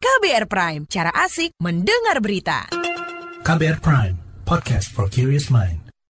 KBR 0.00 0.48
Prime, 0.48 0.88
cara 0.88 1.12
asik 1.12 1.52
mendengar 1.60 2.24
berita. 2.24 2.72
KBR 3.44 3.76
Prime, 3.84 4.16
podcast 4.48 4.88
for 4.88 5.04
curious 5.12 5.52
mind. 5.52 5.81